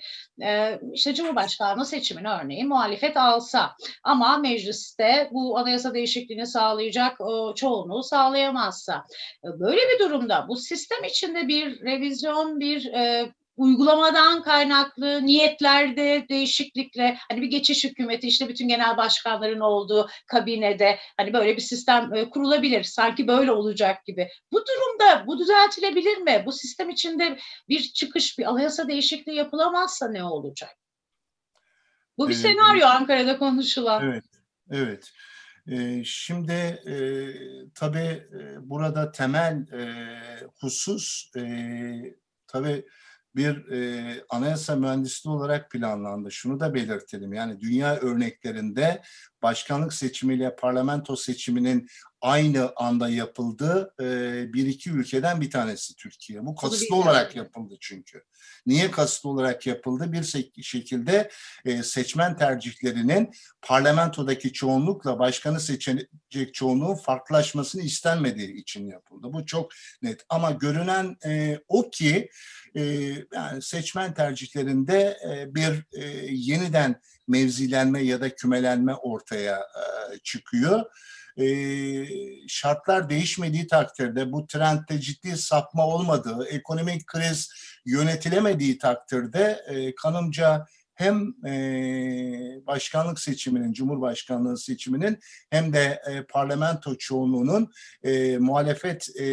işte 0.94 1.14
Cumhurbaşkanlığı 1.14 1.86
seçimini 1.86 2.30
örneğin 2.30 2.68
muhalefet 2.68 3.18
alsa 3.18 3.76
ama 4.04 4.38
mecliste 4.38 5.30
bu 5.32 5.58
anayasa 5.58 5.94
değişikliğini 5.94 6.48
sağlayacak 6.48 7.18
çoğunluğu 7.56 8.04
sağlayamazsa. 8.04 9.06
Böyle 9.44 9.82
bir 9.82 10.00
durumda 10.00 10.46
bu 10.48 10.56
sistem 10.56 11.04
içinde 11.04 11.48
bir 11.48 11.87
revizyon 11.88 12.60
bir 12.60 12.86
e, 12.86 13.32
uygulamadan 13.58 14.42
kaynaklı 14.42 15.26
niyetlerde 15.26 16.26
değişiklikle 16.30 17.18
hani 17.30 17.42
bir 17.42 17.48
geçiş 17.48 17.84
hükümeti 17.84 18.28
işte 18.28 18.50
bütün 18.50 18.68
genel 18.68 18.98
başkanların 18.98 19.60
olduğu 19.60 20.10
kabinede 20.28 21.00
hani 21.18 21.34
böyle 21.34 21.56
bir 21.56 21.62
sistem 21.62 22.14
e, 22.14 22.30
kurulabilir. 22.30 22.84
Sanki 22.84 23.28
böyle 23.28 23.52
olacak 23.52 24.06
gibi. 24.06 24.30
Bu 24.52 24.58
durumda 24.58 25.28
bu 25.28 25.40
düzeltilebilir 25.40 26.18
mi? 26.18 26.44
Bu 26.46 26.52
sistem 26.52 26.90
içinde 26.90 27.38
bir 27.70 27.82
çıkış, 27.82 28.40
bir 28.40 28.46
anayasa 28.46 28.88
değişikliği 28.88 29.36
yapılamazsa 29.36 30.08
ne 30.08 30.24
olacak? 30.24 30.70
Bu 32.18 32.30
bir 32.30 32.34
evet. 32.34 32.42
senaryo 32.42 32.88
Ankara'da 32.88 33.38
konuşulan. 33.38 34.04
Evet, 34.12 34.24
evet. 34.72 35.12
Şimdi 36.06 36.84
tabii 37.76 38.24
burada 38.60 39.12
temel 39.12 39.66
husus 40.62 41.32
tabii 42.48 42.86
bir 43.36 43.66
anayasa 44.30 44.76
mühendisliği 44.76 45.36
olarak 45.36 45.72
planlandı. 45.72 46.32
Şunu 46.32 46.60
da 46.60 46.74
belirtelim 46.74 47.34
yani 47.34 47.60
dünya 47.60 47.96
örneklerinde 47.96 49.02
başkanlık 49.42 49.94
seçimiyle 49.94 50.56
parlamento 50.56 51.16
seçiminin 51.16 51.88
aynı 52.22 52.72
anda 52.76 53.10
yapıldığı 53.10 53.94
e, 54.00 54.06
bir 54.54 54.66
iki 54.66 54.92
ülkeden 54.92 55.42
bir 55.42 55.52
tanesi 55.52 55.96
Türkiye. 55.96 56.46
Bu 56.46 56.56
kasıtlı 56.56 56.96
olarak 56.96 57.36
yapıldı 57.36 57.78
çünkü. 57.80 58.24
Niye 58.66 58.92
kasıtlı 58.92 59.30
olarak 59.30 59.68
yapıldı? 59.68 60.12
Bir 60.12 60.24
şekilde 60.64 61.30
e, 61.66 61.84
seçmen 61.84 62.38
tercihlerinin 62.38 63.32
parlamentodaki 63.62 64.54
çoğunlukla 64.54 65.20
başkanı 65.20 65.60
seçecek 65.60 66.54
çoğunluğun 66.54 66.96
farklılaşmasını 66.96 67.82
istenmediği 67.82 68.54
için 68.54 68.88
yapıldı. 68.88 69.28
Bu 69.34 69.46
çok 69.46 69.72
net. 70.02 70.26
Ama 70.30 70.52
görünen 70.52 71.18
e, 71.26 71.60
o 71.68 71.90
ki 71.90 72.30
e, 72.76 72.82
yani 73.34 73.62
seçmen 73.62 74.14
tercihlerinde 74.14 75.18
e, 75.30 75.56
bir 75.56 75.86
e, 75.94 76.06
yeniden 76.30 77.02
mevzilenme 77.28 78.04
ya 78.04 78.22
da 78.22 78.36
kümelenme 78.36 78.96
ortaya 78.96 79.58
e, 79.58 80.18
çıkıyor. 80.24 80.86
E, 81.38 81.48
şartlar 82.48 83.10
değişmediği 83.10 83.68
takdirde 83.68 84.32
bu 84.32 84.48
trendde 84.48 85.00
ciddi 85.02 85.38
sapma 85.38 85.88
olmadığı, 85.88 86.48
ekonomik 86.48 87.08
kriz 87.08 87.50
yönetilemediği 87.86 88.78
takdirde 88.78 89.66
e, 89.68 89.96
kanımca 89.96 90.66
hem 90.98 91.34
e, 91.46 91.52
başkanlık 92.68 93.20
seçiminin, 93.20 93.74
cumhurbaşkanlığı 93.74 94.58
seçiminin 94.58 95.20
hem 95.50 95.74
de 95.74 96.02
e, 96.10 96.24
parlamento 96.24 96.98
çoğunluğunun 96.98 97.72
e, 98.04 98.38
muhalefet 98.38 99.10
e, 99.20 99.24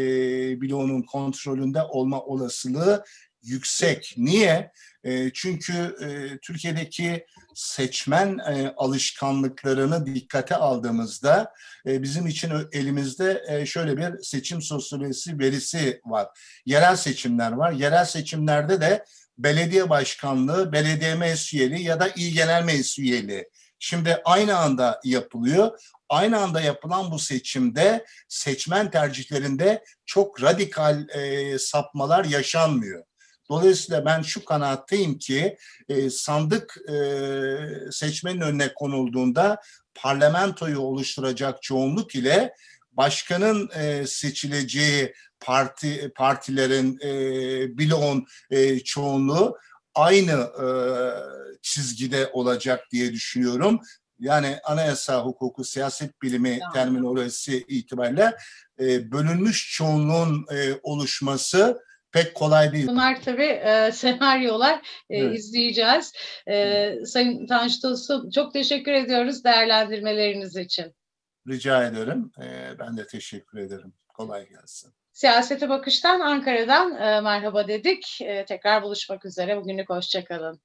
bloğunun 0.60 1.02
kontrolünde 1.02 1.82
olma 1.82 2.20
olasılığı 2.20 3.04
yüksek. 3.44 4.14
Niye? 4.16 4.72
E, 5.04 5.30
çünkü 5.32 5.72
e, 6.00 6.38
Türkiye'deki 6.38 7.26
seçmen 7.54 8.38
e, 8.38 8.74
alışkanlıklarını 8.76 10.06
dikkate 10.06 10.56
aldığımızda 10.56 11.52
bizim 11.86 12.26
için 12.26 12.52
elimizde 12.72 13.64
şöyle 13.66 13.96
bir 13.96 14.22
seçim 14.22 14.62
sosyolojisi 14.62 15.38
verisi 15.38 16.00
var. 16.04 16.28
Yerel 16.66 16.96
seçimler 16.96 17.52
var. 17.52 17.72
Yerel 17.72 18.04
seçimlerde 18.04 18.80
de 18.80 19.04
belediye 19.38 19.90
başkanlığı, 19.90 20.72
belediye 20.72 21.14
meclis 21.14 21.54
ya 21.84 22.00
da 22.00 22.08
il 22.08 22.34
genel 22.34 22.64
meclis 22.64 22.98
üyeliği. 22.98 23.48
Şimdi 23.78 24.20
aynı 24.24 24.56
anda 24.56 25.00
yapılıyor. 25.04 25.80
Aynı 26.08 26.38
anda 26.38 26.60
yapılan 26.60 27.10
bu 27.10 27.18
seçimde 27.18 28.04
seçmen 28.28 28.90
tercihlerinde 28.90 29.84
çok 30.06 30.42
radikal 30.42 31.08
e, 31.08 31.58
sapmalar 31.58 32.24
yaşanmıyor. 32.24 33.04
Dolayısıyla 33.50 34.04
ben 34.04 34.22
şu 34.22 34.44
kanaatteyim 34.44 35.18
ki 35.18 35.56
e, 35.88 36.10
sandık 36.10 36.76
e, 36.88 36.94
seçmenin 37.90 38.40
önüne 38.40 38.74
konulduğunda 38.74 39.60
parlamentoyu 39.94 40.78
oluşturacak 40.78 41.62
çoğunluk 41.62 42.14
ile 42.14 42.54
başkanın 42.92 43.70
e, 43.74 44.06
seçileceği 44.06 45.14
parti 45.40 46.12
partilerin 46.14 46.98
e, 47.02 47.78
bloğun 47.78 48.26
e, 48.50 48.80
çoğunluğu 48.80 49.58
aynı 49.94 50.32
e, 50.32 50.66
çizgide 51.62 52.30
olacak 52.32 52.84
diye 52.90 53.12
düşünüyorum. 53.12 53.80
Yani 54.18 54.58
anayasa 54.64 55.24
hukuku, 55.24 55.64
siyaset 55.64 56.22
bilimi 56.22 56.58
Tamam. 56.58 56.72
terminolojisi 56.72 57.64
itibariyle 57.68 58.36
e, 58.80 59.12
bölünmüş 59.12 59.74
çoğunluğun 59.76 60.46
e, 60.52 60.78
oluşması 60.82 61.80
pek 62.14 62.34
kolay 62.34 62.72
değil. 62.72 62.86
Bunlar 62.86 63.22
tabii 63.22 63.42
e, 63.64 63.92
senaryolar 63.92 65.04
e, 65.10 65.18
Evet. 65.18 65.38
izleyeceğiz. 65.38 66.12
E, 66.48 66.94
Sayın 67.06 67.46
Tanju 67.46 67.80
Tosun 67.80 68.30
çok 68.30 68.52
teşekkür 68.52 68.92
ediyoruz 68.92 69.44
değerlendirmeleriniz 69.44 70.56
için. 70.56 70.94
Rica 71.48 71.86
ederim. 71.86 72.30
E, 72.42 72.78
ben 72.78 72.96
de 72.96 73.06
teşekkür 73.06 73.58
ederim. 73.58 73.92
Kolay 74.08 74.48
gelsin. 74.48 74.92
Siyasete 75.12 75.68
Bakış'tan 75.68 76.20
Ankara'dan 76.20 76.92
e, 76.96 77.20
merhaba 77.20 77.68
dedik. 77.68 78.20
E, 78.20 78.44
tekrar 78.44 78.82
buluşmak 78.82 79.24
üzere. 79.24 79.56
Bugünlük 79.56 79.90
hoşçakalın. 79.90 80.60